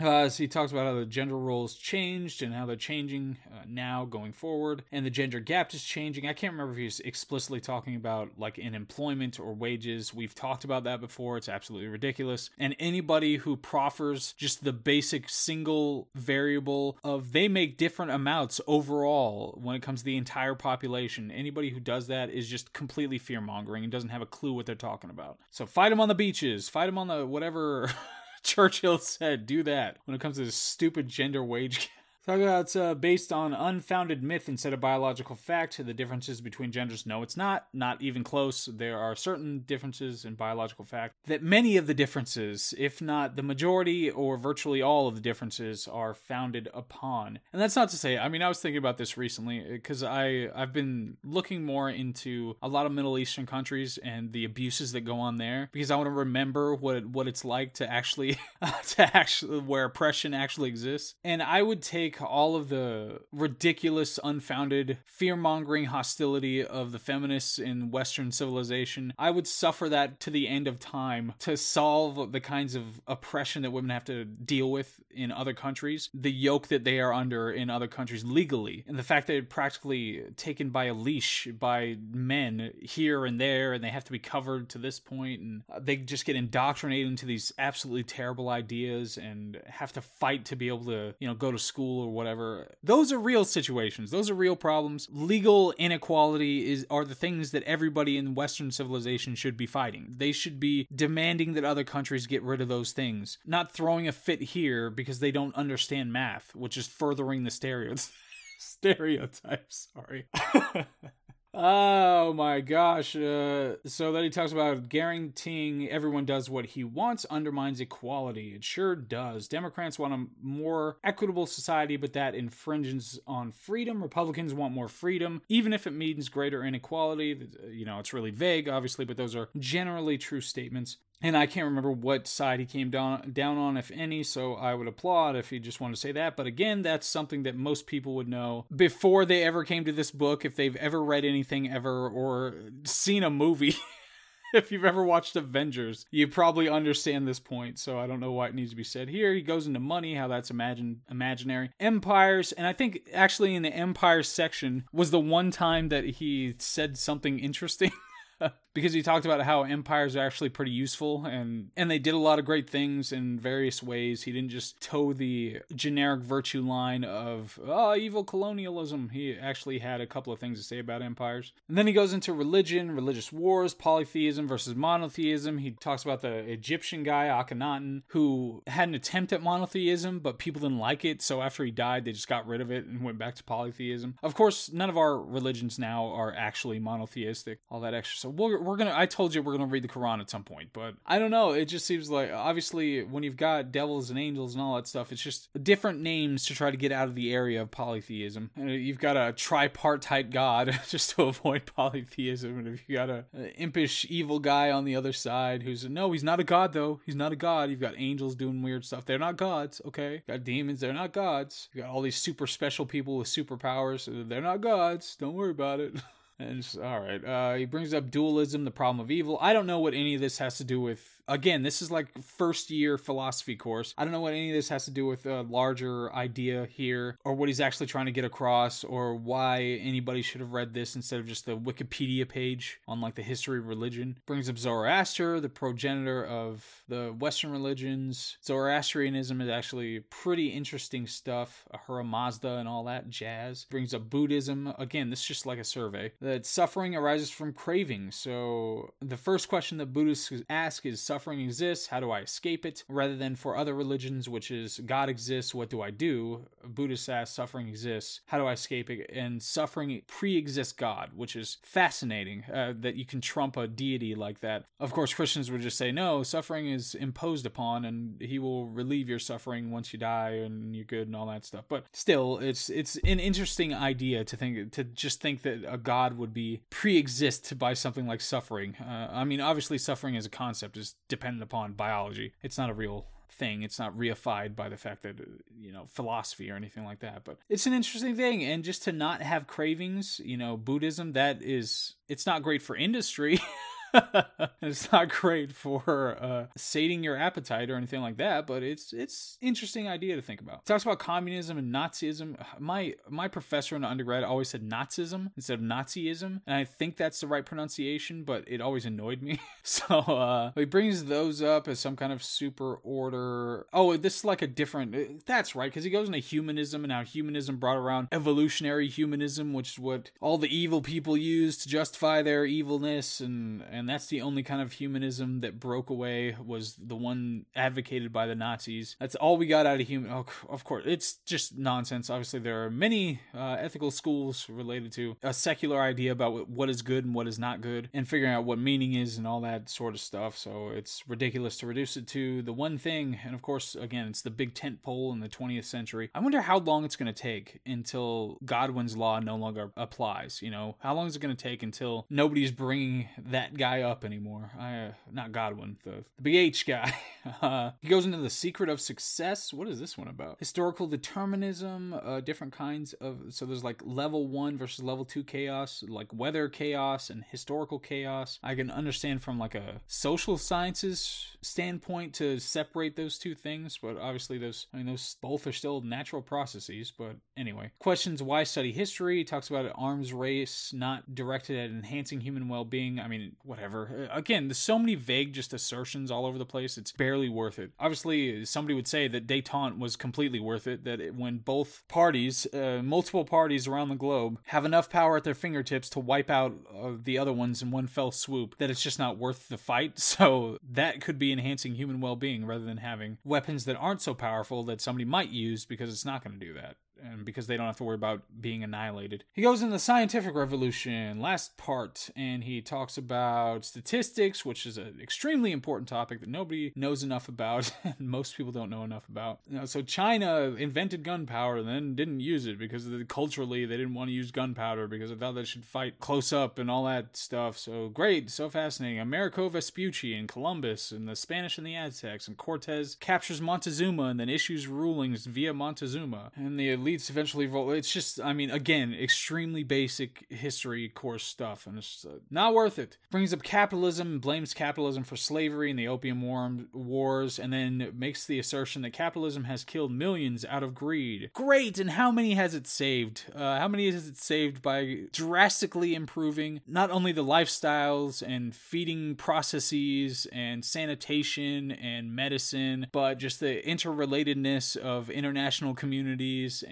Uh, 0.00 0.28
so 0.28 0.42
he 0.42 0.48
talks 0.48 0.72
about 0.72 0.86
how 0.86 0.94
the 0.94 1.06
gender 1.06 1.38
roles 1.38 1.74
changed 1.74 2.42
and 2.42 2.52
how 2.52 2.66
they're 2.66 2.76
changing 2.76 3.38
uh, 3.50 3.62
now 3.66 4.04
going 4.04 4.32
forward, 4.32 4.82
and 4.92 5.06
the 5.06 5.10
gender 5.10 5.40
gap 5.40 5.72
is 5.72 5.82
changing. 5.82 6.26
I 6.26 6.32
can't 6.32 6.52
remember 6.52 6.72
if 6.72 6.78
he's 6.78 7.00
explicitly 7.00 7.60
talking 7.60 7.96
about 7.96 8.30
like 8.36 8.58
in 8.58 8.74
employment 8.74 9.40
or 9.40 9.54
wages. 9.54 10.12
We've 10.12 10.34
talked 10.34 10.64
about 10.64 10.84
that 10.84 11.00
before. 11.00 11.36
It's 11.36 11.48
absolutely 11.48 11.88
ridiculous. 11.88 12.50
And 12.58 12.76
anybody 12.78 13.36
who 13.36 13.56
proffers 13.56 14.34
just 14.34 14.64
the 14.64 14.72
basic 14.72 15.28
single 15.30 16.08
variable 16.14 16.98
of 17.02 17.32
they 17.32 17.48
make 17.48 17.78
different 17.78 18.10
amounts 18.10 18.60
overall 18.66 19.58
when 19.62 19.76
it 19.76 19.82
comes 19.82 20.00
to 20.00 20.04
the 20.04 20.16
entire 20.16 20.54
population, 20.54 21.30
anybody 21.30 21.70
who 21.70 21.80
does 21.80 22.06
that 22.08 22.30
is 22.30 22.48
just 22.48 22.72
completely 22.72 23.18
fear 23.18 23.40
mongering 23.40 23.82
and 23.82 23.92
doesn't 23.92 24.10
have 24.10 24.22
a 24.22 24.26
clue 24.26 24.52
what 24.52 24.66
they're 24.66 24.74
talking 24.74 25.10
about. 25.10 25.38
So 25.50 25.64
fight 25.64 25.90
them 25.90 26.00
on 26.00 26.08
the 26.08 26.14
beaches, 26.14 26.68
fight 26.68 26.86
them 26.86 26.98
on 26.98 27.08
the 27.08 27.26
whatever. 27.26 27.90
Churchill 28.46 28.98
said, 28.98 29.46
do 29.46 29.62
that 29.64 29.98
when 30.04 30.14
it 30.14 30.20
comes 30.20 30.36
to 30.36 30.44
this 30.44 30.54
stupid 30.54 31.08
gender 31.08 31.44
wage 31.44 31.90
Talk 32.26 32.40
about 32.40 32.74
uh, 32.74 32.94
based 32.94 33.32
on 33.32 33.54
unfounded 33.54 34.20
myth 34.20 34.48
instead 34.48 34.72
of 34.72 34.80
biological 34.80 35.36
fact. 35.36 35.76
The 35.76 35.94
differences 35.94 36.40
between 36.40 36.72
genders, 36.72 37.06
no, 37.06 37.22
it's 37.22 37.36
not. 37.36 37.68
Not 37.72 38.02
even 38.02 38.24
close. 38.24 38.66
There 38.66 38.98
are 38.98 39.14
certain 39.14 39.60
differences 39.60 40.24
in 40.24 40.34
biological 40.34 40.84
fact 40.84 41.14
that 41.26 41.44
many 41.44 41.76
of 41.76 41.86
the 41.86 41.94
differences, 41.94 42.74
if 42.76 43.00
not 43.00 43.36
the 43.36 43.44
majority 43.44 44.10
or 44.10 44.36
virtually 44.38 44.82
all 44.82 45.06
of 45.06 45.14
the 45.14 45.20
differences, 45.20 45.86
are 45.86 46.14
founded 46.14 46.68
upon. 46.74 47.38
And 47.52 47.62
that's 47.62 47.76
not 47.76 47.90
to 47.90 47.96
say. 47.96 48.18
I 48.18 48.28
mean, 48.28 48.42
I 48.42 48.48
was 48.48 48.58
thinking 48.58 48.78
about 48.78 48.96
this 48.96 49.16
recently 49.16 49.60
because 49.60 50.02
I 50.02 50.48
I've 50.52 50.72
been 50.72 51.18
looking 51.22 51.64
more 51.64 51.88
into 51.88 52.56
a 52.60 52.66
lot 52.66 52.86
of 52.86 52.92
Middle 52.92 53.18
Eastern 53.18 53.46
countries 53.46 54.00
and 54.02 54.32
the 54.32 54.44
abuses 54.44 54.90
that 54.92 55.02
go 55.02 55.20
on 55.20 55.36
there 55.36 55.68
because 55.70 55.92
I 55.92 55.96
want 55.96 56.08
to 56.08 56.10
remember 56.10 56.74
what 56.74 57.06
what 57.06 57.28
it's 57.28 57.44
like 57.44 57.74
to 57.74 57.88
actually 57.88 58.36
to 58.88 59.16
actually 59.16 59.60
where 59.60 59.84
oppression 59.84 60.34
actually 60.34 60.70
exists. 60.70 61.14
And 61.22 61.40
I 61.40 61.62
would 61.62 61.82
take 61.82 62.15
all 62.20 62.56
of 62.56 62.68
the 62.68 63.20
ridiculous, 63.32 64.18
unfounded, 64.22 64.98
fear 65.04 65.36
mongering 65.36 65.86
hostility 65.86 66.64
of 66.64 66.92
the 66.92 66.98
feminists 66.98 67.58
in 67.58 67.90
Western 67.90 68.32
civilization. 68.32 69.12
I 69.18 69.30
would 69.30 69.46
suffer 69.46 69.88
that 69.88 70.20
to 70.20 70.30
the 70.30 70.48
end 70.48 70.66
of 70.66 70.78
time 70.78 71.34
to 71.40 71.56
solve 71.56 72.32
the 72.32 72.40
kinds 72.40 72.74
of 72.74 73.00
oppression 73.06 73.62
that 73.62 73.70
women 73.70 73.90
have 73.90 74.04
to 74.06 74.24
deal 74.24 74.70
with 74.70 75.00
in 75.10 75.32
other 75.32 75.54
countries, 75.54 76.10
the 76.12 76.30
yoke 76.30 76.68
that 76.68 76.84
they 76.84 77.00
are 77.00 77.12
under 77.12 77.50
in 77.50 77.70
other 77.70 77.88
countries 77.88 78.24
legally, 78.24 78.84
and 78.86 78.98
the 78.98 79.02
fact 79.02 79.26
that 79.26 79.32
they're 79.32 79.42
practically 79.42 80.22
taken 80.36 80.70
by 80.70 80.84
a 80.84 80.94
leash 80.94 81.48
by 81.58 81.96
men 82.10 82.72
here 82.80 83.24
and 83.24 83.40
there, 83.40 83.72
and 83.72 83.82
they 83.82 83.88
have 83.88 84.04
to 84.04 84.12
be 84.12 84.18
covered 84.18 84.68
to 84.68 84.78
this 84.78 85.00
point, 85.00 85.40
and 85.40 85.62
they 85.80 85.96
just 85.96 86.26
get 86.26 86.36
indoctrinated 86.36 87.08
into 87.08 87.26
these 87.26 87.52
absolutely 87.58 88.04
terrible 88.04 88.48
ideas 88.48 89.16
and 89.16 89.60
have 89.66 89.92
to 89.92 90.00
fight 90.00 90.44
to 90.44 90.56
be 90.56 90.68
able 90.68 90.84
to, 90.84 91.14
you 91.18 91.26
know, 91.26 91.34
go 91.34 91.50
to 91.50 91.58
school 91.58 92.05
or 92.06 92.12
whatever. 92.12 92.74
Those 92.82 93.12
are 93.12 93.18
real 93.18 93.44
situations. 93.44 94.10
Those 94.10 94.30
are 94.30 94.34
real 94.34 94.56
problems. 94.56 95.08
Legal 95.10 95.72
inequality 95.78 96.70
is 96.70 96.86
are 96.90 97.04
the 97.04 97.14
things 97.14 97.50
that 97.50 97.62
everybody 97.64 98.16
in 98.16 98.34
Western 98.34 98.70
civilization 98.70 99.34
should 99.34 99.56
be 99.56 99.66
fighting. 99.66 100.14
They 100.16 100.32
should 100.32 100.60
be 100.60 100.86
demanding 100.94 101.54
that 101.54 101.64
other 101.64 101.84
countries 101.84 102.26
get 102.26 102.42
rid 102.42 102.60
of 102.60 102.68
those 102.68 102.92
things, 102.92 103.38
not 103.44 103.72
throwing 103.72 104.08
a 104.08 104.12
fit 104.12 104.40
here 104.40 104.90
because 104.90 105.18
they 105.18 105.30
don't 105.30 105.54
understand 105.54 106.12
math, 106.12 106.54
which 106.54 106.76
is 106.76 106.86
furthering 106.86 107.44
the 107.44 107.50
stereotypes. 107.50 108.12
stereotypes. 108.58 109.88
Sorry. 109.94 110.26
Oh 111.58 112.34
my 112.34 112.60
gosh. 112.60 113.16
Uh, 113.16 113.76
so 113.86 114.12
then 114.12 114.24
he 114.24 114.28
talks 114.28 114.52
about 114.52 114.90
guaranteeing 114.90 115.88
everyone 115.88 116.26
does 116.26 116.50
what 116.50 116.66
he 116.66 116.84
wants 116.84 117.24
undermines 117.30 117.80
equality. 117.80 118.48
It 118.54 118.62
sure 118.62 118.94
does. 118.94 119.48
Democrats 119.48 119.98
want 119.98 120.12
a 120.12 120.26
more 120.42 120.98
equitable 121.02 121.46
society, 121.46 121.96
but 121.96 122.12
that 122.12 122.34
infringes 122.34 123.18
on 123.26 123.52
freedom. 123.52 124.02
Republicans 124.02 124.52
want 124.52 124.74
more 124.74 124.88
freedom, 124.88 125.40
even 125.48 125.72
if 125.72 125.86
it 125.86 125.92
means 125.92 126.28
greater 126.28 126.62
inequality. 126.62 127.48
You 127.70 127.86
know, 127.86 128.00
it's 128.00 128.12
really 128.12 128.32
vague, 128.32 128.68
obviously, 128.68 129.06
but 129.06 129.16
those 129.16 129.34
are 129.34 129.48
generally 129.58 130.18
true 130.18 130.42
statements 130.42 130.98
and 131.22 131.36
I 131.36 131.46
can't 131.46 131.64
remember 131.64 131.90
what 131.90 132.26
side 132.26 132.60
he 132.60 132.66
came 132.66 132.90
down 132.90 133.32
down 133.32 133.56
on, 133.56 133.76
if 133.76 133.90
any. 133.94 134.22
So 134.22 134.54
I 134.54 134.74
would 134.74 134.86
applaud 134.86 135.36
if 135.36 135.50
he 135.50 135.58
just 135.58 135.80
wanted 135.80 135.94
to 135.94 136.00
say 136.00 136.12
that. 136.12 136.36
But 136.36 136.46
again, 136.46 136.82
that's 136.82 137.06
something 137.06 137.42
that 137.44 137.56
most 137.56 137.86
people 137.86 138.14
would 138.16 138.28
know 138.28 138.66
before 138.74 139.24
they 139.24 139.42
ever 139.42 139.64
came 139.64 139.84
to 139.84 139.92
this 139.92 140.10
book, 140.10 140.44
if 140.44 140.56
they've 140.56 140.76
ever 140.76 141.02
read 141.02 141.24
anything 141.24 141.70
ever 141.70 142.08
or 142.08 142.54
seen 142.84 143.22
a 143.22 143.30
movie. 143.30 143.76
if 144.54 144.70
you've 144.70 144.84
ever 144.84 145.04
watched 145.04 145.36
Avengers, 145.36 146.06
you 146.10 146.28
probably 146.28 146.68
understand 146.68 147.26
this 147.26 147.40
point. 147.40 147.78
So 147.78 147.98
I 147.98 148.06
don't 148.06 148.20
know 148.20 148.32
why 148.32 148.48
it 148.48 148.54
needs 148.54 148.70
to 148.70 148.76
be 148.76 148.84
said 148.84 149.08
here. 149.08 149.32
He 149.32 149.42
goes 149.42 149.66
into 149.66 149.80
money, 149.80 150.14
how 150.14 150.28
that's 150.28 150.50
imagine 150.50 151.00
imaginary 151.10 151.70
empires, 151.80 152.52
and 152.52 152.66
I 152.66 152.72
think 152.72 153.08
actually 153.12 153.54
in 153.54 153.62
the 153.62 153.74
empire 153.74 154.22
section 154.22 154.84
was 154.92 155.10
the 155.10 155.20
one 155.20 155.50
time 155.50 155.88
that 155.88 156.04
he 156.04 156.54
said 156.58 156.96
something 156.96 157.38
interesting. 157.38 157.92
because 158.74 158.92
he 158.92 159.02
talked 159.02 159.24
about 159.24 159.42
how 159.42 159.62
empires 159.62 160.16
are 160.16 160.26
actually 160.26 160.50
pretty 160.50 160.70
useful 160.70 161.24
and 161.24 161.70
and 161.76 161.90
they 161.90 161.98
did 161.98 162.14
a 162.14 162.18
lot 162.18 162.38
of 162.38 162.44
great 162.44 162.68
things 162.68 163.12
in 163.12 163.38
various 163.38 163.82
ways. 163.82 164.24
He 164.24 164.32
didn't 164.32 164.50
just 164.50 164.80
toe 164.80 165.12
the 165.12 165.60
generic 165.74 166.20
virtue 166.20 166.62
line 166.62 167.04
of 167.04 167.58
oh 167.66 167.94
evil 167.96 168.24
colonialism. 168.24 169.10
He 169.10 169.36
actually 169.36 169.78
had 169.78 170.00
a 170.00 170.06
couple 170.06 170.32
of 170.32 170.38
things 170.38 170.58
to 170.58 170.64
say 170.64 170.78
about 170.78 171.02
empires. 171.02 171.52
And 171.68 171.78
then 171.78 171.86
he 171.86 171.92
goes 171.92 172.12
into 172.12 172.32
religion, 172.32 172.90
religious 172.90 173.32
wars, 173.32 173.72
polytheism 173.72 174.46
versus 174.46 174.74
monotheism. 174.74 175.58
He 175.58 175.70
talks 175.70 176.02
about 176.02 176.20
the 176.20 176.38
Egyptian 176.50 177.02
guy 177.02 177.26
Akhenaten 177.26 178.02
who 178.08 178.62
had 178.66 178.88
an 178.88 178.94
attempt 178.94 179.32
at 179.32 179.42
monotheism, 179.42 180.20
but 180.20 180.38
people 180.38 180.60
didn't 180.60 180.78
like 180.78 181.04
it, 181.04 181.22
so 181.22 181.40
after 181.40 181.64
he 181.64 181.70
died, 181.70 182.04
they 182.04 182.12
just 182.12 182.28
got 182.28 182.46
rid 182.46 182.60
of 182.60 182.70
it 182.70 182.84
and 182.86 183.02
went 183.02 183.18
back 183.18 183.34
to 183.36 183.44
polytheism. 183.44 184.16
Of 184.22 184.34
course, 184.34 184.70
none 184.72 184.90
of 184.90 184.98
our 184.98 185.18
religions 185.18 185.78
now 185.78 186.06
are 186.06 186.34
actually 186.36 186.78
monotheistic. 186.78 187.60
All 187.70 187.80
that 187.80 187.94
extra. 187.94 188.25
So 188.26 188.30
we're 188.30 188.60
we're 188.60 188.76
gonna. 188.76 188.92
I 188.92 189.06
told 189.06 189.36
you 189.36 189.40
we're 189.40 189.56
gonna 189.56 189.70
read 189.70 189.84
the 189.84 189.88
Quran 189.88 190.20
at 190.20 190.28
some 190.28 190.42
point, 190.42 190.70
but 190.72 190.94
I 191.06 191.20
don't 191.20 191.30
know. 191.30 191.52
It 191.52 191.66
just 191.66 191.86
seems 191.86 192.10
like 192.10 192.32
obviously 192.32 193.04
when 193.04 193.22
you've 193.22 193.36
got 193.36 193.70
devils 193.70 194.10
and 194.10 194.18
angels 194.18 194.54
and 194.54 194.60
all 194.60 194.74
that 194.74 194.88
stuff, 194.88 195.12
it's 195.12 195.22
just 195.22 195.48
different 195.62 196.00
names 196.00 196.44
to 196.46 196.54
try 196.56 196.72
to 196.72 196.76
get 196.76 196.90
out 196.90 197.06
of 197.06 197.14
the 197.14 197.32
area 197.32 197.62
of 197.62 197.70
polytheism. 197.70 198.50
You've 198.56 198.98
got 198.98 199.16
a 199.16 199.32
tripartite 199.32 200.30
god 200.30 200.76
just 200.88 201.10
to 201.10 201.22
avoid 201.22 201.70
polytheism, 201.76 202.58
and 202.58 202.66
if 202.66 202.82
you 202.88 202.96
got 202.96 203.10
a, 203.10 203.26
a 203.32 203.54
impish 203.60 204.04
evil 204.08 204.40
guy 204.40 204.72
on 204.72 204.84
the 204.84 204.96
other 204.96 205.12
side 205.12 205.62
who's 205.62 205.88
no, 205.88 206.10
he's 206.10 206.24
not 206.24 206.40
a 206.40 206.44
god 206.44 206.72
though. 206.72 207.00
He's 207.06 207.14
not 207.14 207.30
a 207.30 207.36
god. 207.36 207.70
You've 207.70 207.78
got 207.78 207.94
angels 207.96 208.34
doing 208.34 208.60
weird 208.60 208.84
stuff. 208.84 209.04
They're 209.04 209.20
not 209.20 209.36
gods. 209.36 209.80
Okay, 209.86 210.14
you 210.14 210.34
got 210.34 210.42
demons. 210.42 210.80
They're 210.80 210.92
not 210.92 211.12
gods. 211.12 211.68
You 211.72 211.82
got 211.82 211.90
all 211.90 212.02
these 212.02 212.16
super 212.16 212.48
special 212.48 212.86
people 212.86 213.18
with 213.18 213.28
superpowers. 213.28 214.08
They're 214.28 214.40
not 214.40 214.62
gods. 214.62 215.14
Don't 215.14 215.34
worry 215.34 215.52
about 215.52 215.78
it. 215.78 215.94
And 216.38 216.66
all 216.82 217.00
right. 217.00 217.24
Uh, 217.24 217.54
he 217.54 217.64
brings 217.64 217.94
up 217.94 218.10
dualism, 218.10 218.64
the 218.64 218.70
problem 218.70 219.00
of 219.00 219.10
evil. 219.10 219.38
I 219.40 219.52
don't 219.52 219.66
know 219.66 219.78
what 219.78 219.94
any 219.94 220.14
of 220.14 220.20
this 220.20 220.38
has 220.38 220.58
to 220.58 220.64
do 220.64 220.80
with 220.80 221.15
again, 221.28 221.62
this 221.62 221.82
is 221.82 221.90
like 221.90 222.06
first 222.22 222.70
year 222.70 222.98
philosophy 222.98 223.56
course. 223.56 223.94
I 223.98 224.04
don't 224.04 224.12
know 224.12 224.20
what 224.20 224.32
any 224.32 224.50
of 224.50 224.54
this 224.54 224.68
has 224.68 224.84
to 224.84 224.90
do 224.90 225.06
with 225.06 225.26
a 225.26 225.42
larger 225.42 226.12
idea 226.14 226.66
here, 226.70 227.18
or 227.24 227.34
what 227.34 227.48
he's 227.48 227.60
actually 227.60 227.86
trying 227.86 228.06
to 228.06 228.12
get 228.12 228.24
across, 228.24 228.84
or 228.84 229.14
why 229.14 229.62
anybody 229.62 230.22
should 230.22 230.40
have 230.40 230.52
read 230.52 230.74
this 230.74 230.96
instead 230.96 231.20
of 231.20 231.26
just 231.26 231.46
the 231.46 231.56
Wikipedia 231.56 232.28
page 232.28 232.78
on 232.86 233.00
like 233.00 233.14
the 233.14 233.22
history 233.22 233.58
of 233.58 233.66
religion. 233.66 234.18
Brings 234.26 234.48
up 234.48 234.58
Zoroaster, 234.58 235.40
the 235.40 235.48
progenitor 235.48 236.24
of 236.24 236.82
the 236.88 237.14
Western 237.18 237.50
religions. 237.50 238.36
Zoroastrianism 238.44 239.40
is 239.40 239.48
actually 239.48 240.00
pretty 240.00 240.48
interesting 240.48 241.06
stuff. 241.06 241.64
Ahura 241.72 242.04
Mazda 242.04 242.56
and 242.56 242.68
all 242.68 242.84
that 242.84 243.10
jazz. 243.10 243.66
Brings 243.70 243.92
up 243.94 244.08
Buddhism. 244.08 244.72
Again, 244.78 245.10
this 245.10 245.20
is 245.20 245.26
just 245.26 245.46
like 245.46 245.58
a 245.58 245.64
survey. 245.64 246.12
That 246.20 246.46
suffering 246.46 246.94
arises 246.94 247.30
from 247.30 247.52
craving. 247.52 248.10
So 248.12 248.94
the 249.00 249.16
first 249.16 249.48
question 249.48 249.78
that 249.78 249.92
Buddhists 249.92 250.32
ask 250.48 250.86
is 250.86 251.00
suffering 251.00 251.15
exists, 251.16 251.88
how 251.88 252.00
do 252.00 252.10
I 252.10 252.20
escape 252.20 252.66
it? 252.66 252.84
Rather 252.88 253.16
than 253.16 253.36
for 253.36 253.56
other 253.56 253.74
religions, 253.74 254.28
which 254.28 254.50
is 254.50 254.80
God 254.84 255.08
exists, 255.08 255.54
what 255.54 255.70
do 255.70 255.82
I 255.82 255.90
do? 255.90 256.46
Buddhists 256.64 257.08
ask 257.08 257.34
suffering 257.34 257.68
exists, 257.68 258.20
how 258.26 258.38
do 258.38 258.46
I 258.46 258.52
escape 258.52 258.90
it? 258.90 259.10
And 259.12 259.42
suffering 259.42 260.02
pre 260.06 260.36
exists 260.36 260.72
God, 260.72 261.10
which 261.14 261.36
is 261.36 261.58
fascinating 261.62 262.44
uh, 262.52 262.74
that 262.80 262.96
you 262.96 263.04
can 263.04 263.20
trump 263.20 263.56
a 263.56 263.66
deity 263.66 264.14
like 264.14 264.40
that. 264.40 264.64
Of 264.80 264.92
course, 264.92 265.14
Christians 265.14 265.50
would 265.50 265.60
just 265.60 265.78
say, 265.78 265.92
no, 265.92 266.22
suffering 266.22 266.68
is 266.68 266.94
imposed 266.94 267.46
upon 267.46 267.84
and 267.84 268.20
he 268.20 268.38
will 268.38 268.66
relieve 268.66 269.08
your 269.08 269.18
suffering 269.18 269.70
once 269.70 269.92
you 269.92 269.98
die 269.98 270.30
and 270.30 270.74
you're 270.74 270.84
good 270.84 271.06
and 271.06 271.16
all 271.16 271.26
that 271.26 271.44
stuff. 271.44 271.64
But 271.68 271.84
still, 271.92 272.38
it's 272.38 272.68
it's 272.68 272.96
an 273.04 273.20
interesting 273.20 273.72
idea 273.74 274.24
to 274.24 274.36
think 274.36 274.72
to 274.72 274.84
just 274.84 275.20
think 275.20 275.42
that 275.42 275.64
a 275.66 275.78
God 275.78 276.18
would 276.18 276.34
be 276.34 276.62
pre 276.70 276.96
exist 276.98 277.58
by 277.58 277.74
something 277.74 278.06
like 278.06 278.20
suffering. 278.20 278.76
Uh, 278.76 279.08
I 279.12 279.24
mean, 279.24 279.40
obviously, 279.40 279.78
suffering 279.78 280.16
as 280.16 280.26
a 280.26 280.30
concept 280.30 280.76
is 280.76 280.94
dependent 281.08 281.42
upon 281.42 281.72
biology. 281.72 282.32
It's 282.42 282.58
not 282.58 282.70
a 282.70 282.74
real 282.74 283.06
thing. 283.28 283.62
It's 283.62 283.78
not 283.78 283.96
reified 283.96 284.56
by 284.56 284.68
the 284.68 284.76
fact 284.76 285.02
that, 285.02 285.16
you 285.58 285.72
know, 285.72 285.86
philosophy 285.92 286.50
or 286.50 286.56
anything 286.56 286.84
like 286.84 287.00
that. 287.00 287.24
But 287.24 287.38
it's 287.48 287.66
an 287.66 287.72
interesting 287.72 288.16
thing. 288.16 288.44
And 288.44 288.64
just 288.64 288.84
to 288.84 288.92
not 288.92 289.22
have 289.22 289.46
cravings, 289.46 290.20
you 290.24 290.36
know, 290.36 290.56
Buddhism, 290.56 291.12
that 291.12 291.42
is, 291.42 291.94
it's 292.08 292.26
not 292.26 292.42
great 292.42 292.62
for 292.62 292.76
industry. 292.76 293.40
it's 294.62 294.90
not 294.92 295.08
great 295.08 295.52
for 295.52 296.16
uh, 296.20 296.46
sating 296.56 297.02
your 297.02 297.16
appetite 297.16 297.70
or 297.70 297.76
anything 297.76 298.00
like 298.00 298.16
that, 298.18 298.46
but 298.46 298.62
it's 298.62 298.92
it's 298.92 299.38
interesting 299.40 299.88
idea 299.88 300.16
to 300.16 300.22
think 300.22 300.40
about. 300.40 300.60
It 300.60 300.66
talks 300.66 300.82
about 300.82 300.98
communism 300.98 301.58
and 301.58 301.72
Nazism. 301.72 302.36
My 302.58 302.94
my 303.08 303.28
professor 303.28 303.76
in 303.76 303.84
undergrad 303.84 304.24
always 304.24 304.48
said 304.48 304.68
Nazism 304.68 305.30
instead 305.36 305.54
of 305.54 305.60
Nazism, 305.60 306.40
and 306.46 306.56
I 306.56 306.64
think 306.64 306.96
that's 306.96 307.20
the 307.20 307.26
right 307.26 307.44
pronunciation, 307.44 308.24
but 308.24 308.44
it 308.46 308.60
always 308.60 308.86
annoyed 308.86 309.22
me. 309.22 309.40
so 309.62 309.84
uh, 309.98 310.52
he 310.54 310.64
brings 310.64 311.04
those 311.04 311.42
up 311.42 311.68
as 311.68 311.78
some 311.78 311.96
kind 311.96 312.12
of 312.12 312.22
super 312.22 312.74
order. 312.76 313.66
Oh, 313.72 313.96
this 313.96 314.18
is 314.18 314.24
like 314.24 314.42
a 314.42 314.46
different. 314.46 314.94
Uh, 314.94 314.98
that's 315.26 315.54
right, 315.54 315.70
because 315.70 315.84
he 315.84 315.90
goes 315.90 316.08
into 316.08 316.18
humanism 316.18 316.84
and 316.84 316.92
how 316.92 317.02
humanism 317.02 317.56
brought 317.56 317.76
around 317.76 318.08
evolutionary 318.12 318.88
humanism, 318.88 319.52
which 319.52 319.72
is 319.72 319.78
what 319.78 320.10
all 320.20 320.38
the 320.38 320.54
evil 320.54 320.80
people 320.80 321.16
use 321.16 321.56
to 321.58 321.68
justify 321.68 322.22
their 322.22 322.44
evilness, 322.44 323.20
and 323.20 323.62
and 323.76 323.86
that's 323.86 324.06
the 324.06 324.22
only 324.22 324.42
kind 324.42 324.62
of 324.62 324.72
humanism 324.72 325.40
that 325.40 325.60
broke 325.60 325.90
away 325.90 326.34
was 326.44 326.76
the 326.76 326.96
one 326.96 327.44
advocated 327.54 328.10
by 328.10 328.26
the 328.26 328.34
Nazis. 328.34 328.96
That's 328.98 329.14
all 329.14 329.36
we 329.36 329.46
got 329.46 329.66
out 329.66 329.80
of 329.80 329.86
human. 329.86 330.10
Oh, 330.10 330.24
of 330.48 330.64
course, 330.64 330.84
it's 330.86 331.14
just 331.26 331.58
nonsense. 331.58 332.08
Obviously, 332.08 332.40
there 332.40 332.64
are 332.64 332.70
many 332.70 333.20
uh, 333.34 333.56
ethical 333.60 333.90
schools 333.90 334.48
related 334.48 334.92
to 334.92 335.18
a 335.22 335.34
secular 335.34 335.80
idea 335.82 336.10
about 336.10 336.48
what 336.48 336.70
is 336.70 336.80
good 336.80 337.04
and 337.04 337.14
what 337.14 337.28
is 337.28 337.38
not 337.38 337.60
good, 337.60 337.90
and 337.92 338.08
figuring 338.08 338.32
out 338.32 338.44
what 338.44 338.58
meaning 338.58 338.94
is 338.94 339.18
and 339.18 339.26
all 339.26 339.42
that 339.42 339.68
sort 339.68 339.94
of 339.94 340.00
stuff. 340.00 340.38
So 340.38 340.70
it's 340.70 341.04
ridiculous 341.06 341.58
to 341.58 341.66
reduce 341.66 341.98
it 341.98 342.06
to 342.08 342.40
the 342.40 342.54
one 342.54 342.78
thing. 342.78 343.18
And 343.24 343.34
of 343.34 343.42
course, 343.42 343.74
again, 343.74 344.08
it's 344.08 344.22
the 344.22 344.30
big 344.30 344.54
tent 344.54 344.82
pole 344.82 345.12
in 345.12 345.20
the 345.20 345.28
20th 345.28 345.64
century. 345.64 346.10
I 346.14 346.20
wonder 346.20 346.40
how 346.40 346.58
long 346.58 346.86
it's 346.86 346.96
going 346.96 347.12
to 347.12 347.22
take 347.22 347.60
until 347.66 348.38
Godwin's 348.42 348.96
law 348.96 349.20
no 349.20 349.36
longer 349.36 349.70
applies. 349.76 350.40
You 350.40 350.50
know, 350.50 350.76
how 350.78 350.94
long 350.94 351.08
is 351.08 351.16
it 351.16 351.18
going 351.20 351.36
to 351.36 351.42
take 351.42 351.62
until 351.62 352.06
nobody's 352.08 352.52
bringing 352.52 353.08
that 353.18 353.54
guy 353.54 353.65
up 353.66 354.04
anymore? 354.04 354.50
I, 354.58 354.76
uh, 354.76 354.92
not 355.12 355.32
Godwin, 355.32 355.76
the, 355.84 356.04
the 356.16 356.22
big 356.22 356.34
H 356.34 356.66
guy. 356.66 356.94
Uh, 357.42 357.72
he 357.80 357.88
goes 357.88 358.06
into 358.06 358.18
the 358.18 358.30
secret 358.30 358.68
of 358.68 358.80
success. 358.80 359.52
What 359.52 359.66
is 359.66 359.80
this 359.80 359.98
one 359.98 360.06
about? 360.06 360.36
Historical 360.38 360.86
determinism, 360.86 361.92
uh, 361.92 362.20
different 362.20 362.52
kinds 362.52 362.92
of. 362.94 363.18
So 363.30 363.46
there's 363.46 363.64
like 363.64 363.82
level 363.84 364.28
one 364.28 364.56
versus 364.56 364.84
level 364.84 365.04
two 365.04 365.24
chaos, 365.24 365.82
like 365.88 366.14
weather 366.14 366.48
chaos 366.48 367.10
and 367.10 367.24
historical 367.24 367.80
chaos. 367.80 368.38
I 368.44 368.54
can 368.54 368.70
understand 368.70 369.24
from 369.24 369.40
like 369.40 369.56
a 369.56 369.80
social 369.88 370.38
sciences 370.38 371.36
standpoint 371.42 372.14
to 372.14 372.38
separate 372.38 372.94
those 372.94 373.18
two 373.18 373.34
things, 373.34 373.76
but 373.76 373.98
obviously 373.98 374.38
those 374.38 374.68
I 374.72 374.76
mean 374.76 374.86
those 374.86 375.16
both 375.20 375.48
are 375.48 375.52
still 375.52 375.80
natural 375.80 376.22
processes. 376.22 376.92
But 376.96 377.16
anyway, 377.36 377.70
questions 377.78 378.22
why 378.22 378.44
study 378.44 378.72
history, 378.72 379.24
talks 379.24 379.48
about 379.50 379.66
an 379.66 379.72
arms 379.72 380.12
race 380.12 380.72
not 380.72 381.14
directed 381.14 381.56
at 381.56 381.70
enhancing 381.70 382.20
human 382.20 382.48
well 382.48 382.64
being. 382.64 382.98
I 382.98 383.08
mean, 383.08 383.36
whatever. 383.44 384.08
Uh, 384.10 384.16
again, 384.16 384.48
there's 384.48 384.58
so 384.58 384.78
many 384.78 384.94
vague 384.94 385.32
just 385.32 385.52
assertions 385.52 386.10
all 386.10 386.26
over 386.26 386.38
the 386.38 386.46
place, 386.46 386.78
it's 386.78 386.92
barely 386.92 387.28
worth 387.28 387.58
it. 387.58 387.72
Obviously, 387.78 388.44
somebody 388.44 388.74
would 388.74 388.88
say 388.88 389.08
that 389.08 389.26
detente 389.26 389.78
was 389.78 389.96
completely 389.96 390.40
worth 390.40 390.66
it, 390.66 390.84
that 390.84 391.00
it, 391.00 391.14
when 391.14 391.38
both 391.38 391.84
parties, 391.88 392.46
uh, 392.54 392.80
multiple 392.82 393.24
parties 393.24 393.66
around 393.66 393.88
the 393.88 393.94
globe, 393.94 394.38
have 394.46 394.64
enough 394.64 394.88
power 394.88 395.16
at 395.16 395.24
their 395.24 395.34
fingertips 395.34 395.88
to 395.90 396.00
wipe 396.00 396.30
out 396.30 396.54
uh, 396.74 396.92
the 397.02 397.18
other 397.18 397.32
ones 397.32 397.62
in 397.62 397.70
one 397.70 397.86
fell 397.86 398.10
swoop, 398.10 398.56
that 398.58 398.70
it's 398.70 398.82
just 398.82 398.98
not 398.98 399.18
worth 399.18 399.48
the 399.48 399.58
fight. 399.58 399.94
So 400.16 400.56
that 400.70 401.02
could 401.02 401.18
be 401.18 401.30
enhancing 401.30 401.74
human 401.74 402.00
well 402.00 402.16
being 402.16 402.46
rather 402.46 402.64
than 402.64 402.78
having 402.78 403.18
weapons 403.22 403.66
that 403.66 403.76
aren't 403.76 404.00
so 404.00 404.14
powerful 404.14 404.64
that 404.64 404.80
somebody 404.80 405.04
might 405.04 405.28
use 405.28 405.66
because 405.66 405.90
it's 405.90 406.06
not 406.06 406.24
going 406.24 406.38
to 406.38 406.46
do 406.46 406.54
that 406.54 406.76
and 407.02 407.24
because 407.24 407.46
they 407.46 407.56
don't 407.56 407.66
have 407.66 407.76
to 407.76 407.84
worry 407.84 407.94
about 407.94 408.22
being 408.40 408.62
annihilated. 408.62 409.24
He 409.32 409.42
goes 409.42 409.62
in 409.62 409.70
the 409.70 409.78
scientific 409.78 410.34
revolution, 410.34 411.20
last 411.20 411.56
part, 411.56 412.10
and 412.16 412.44
he 412.44 412.60
talks 412.60 412.96
about 412.96 413.64
statistics, 413.64 414.44
which 414.44 414.66
is 414.66 414.78
an 414.78 414.98
extremely 415.00 415.52
important 415.52 415.88
topic 415.88 416.20
that 416.20 416.28
nobody 416.28 416.72
knows 416.74 417.02
enough 417.02 417.28
about, 417.28 417.72
and 417.84 418.08
most 418.08 418.36
people 418.36 418.52
don't 418.52 418.70
know 418.70 418.84
enough 418.84 419.08
about. 419.08 419.40
You 419.48 419.58
know, 419.58 419.64
so 419.64 419.82
China 419.82 420.54
invented 420.58 421.02
gunpowder 421.02 421.58
and 421.58 421.68
then 421.68 421.94
didn't 421.94 422.20
use 422.20 422.46
it 422.46 422.58
because 422.58 422.88
the, 422.88 423.04
culturally 423.04 423.64
they 423.64 423.76
didn't 423.76 423.94
want 423.94 424.08
to 424.08 424.14
use 424.14 424.30
gunpowder 424.30 424.86
because 424.86 425.10
they 425.10 425.16
thought 425.16 425.34
they 425.34 425.44
should 425.44 425.64
fight 425.64 426.00
close 426.00 426.32
up 426.32 426.58
and 426.58 426.70
all 426.70 426.84
that 426.84 427.16
stuff. 427.16 427.58
So 427.58 427.88
great, 427.88 428.30
so 428.30 428.48
fascinating. 428.48 429.00
Amerigo 429.00 429.48
Vespucci 429.48 430.14
and 430.14 430.28
Columbus 430.28 430.92
and 430.92 431.08
the 431.08 431.16
Spanish 431.16 431.58
and 431.58 431.66
the 431.66 431.76
Aztecs 431.76 432.28
and 432.28 432.36
Cortez 432.36 432.94
captures 432.94 433.40
Montezuma 433.40 434.04
and 434.04 434.20
then 434.20 434.28
issues 434.28 434.66
rulings 434.66 435.26
via 435.26 435.52
Montezuma 435.52 436.30
and 436.36 436.58
the 436.58 436.70
elites 436.86 437.10
eventually. 437.10 437.48
It's 437.76 437.92
just, 437.92 438.20
I 438.20 438.32
mean, 438.32 438.50
again, 438.50 438.94
extremely 438.94 439.62
basic 439.62 440.26
history 440.30 440.88
course 440.88 441.24
stuff, 441.24 441.66
and 441.66 441.78
it's 441.78 442.04
uh, 442.04 442.18
not 442.30 442.54
worth 442.54 442.78
it. 442.78 442.98
Brings 443.10 443.32
up 443.32 443.42
capitalism, 443.42 444.18
blames 444.18 444.54
capitalism 444.54 445.04
for 445.04 445.16
slavery 445.16 445.70
and 445.70 445.78
the 445.78 445.88
Opium 445.88 446.22
War- 446.22 446.66
Wars, 446.72 447.38
and 447.38 447.52
then 447.52 447.92
makes 447.94 448.26
the 448.26 448.38
assertion 448.38 448.82
that 448.82 448.92
capitalism 448.92 449.44
has 449.44 449.64
killed 449.64 449.92
millions 449.92 450.44
out 450.44 450.62
of 450.62 450.74
greed. 450.74 451.30
Great, 451.34 451.78
and 451.78 451.90
how 451.90 452.10
many 452.10 452.34
has 452.34 452.54
it 452.54 452.66
saved? 452.66 453.24
Uh, 453.34 453.58
how 453.58 453.68
many 453.68 453.90
has 453.90 454.06
it 454.08 454.16
saved 454.16 454.62
by 454.62 455.00
drastically 455.12 455.94
improving 455.94 456.60
not 456.66 456.90
only 456.90 457.12
the 457.12 457.24
lifestyles 457.24 458.22
and 458.26 458.54
feeding 458.54 459.14
processes 459.16 460.26
and 460.32 460.64
sanitation 460.64 461.72
and 461.72 462.14
medicine, 462.14 462.86
but 462.92 463.18
just 463.18 463.40
the 463.40 463.62
interrelatedness 463.62 464.76
of 464.76 465.10
international 465.10 465.74
communities 465.74 466.62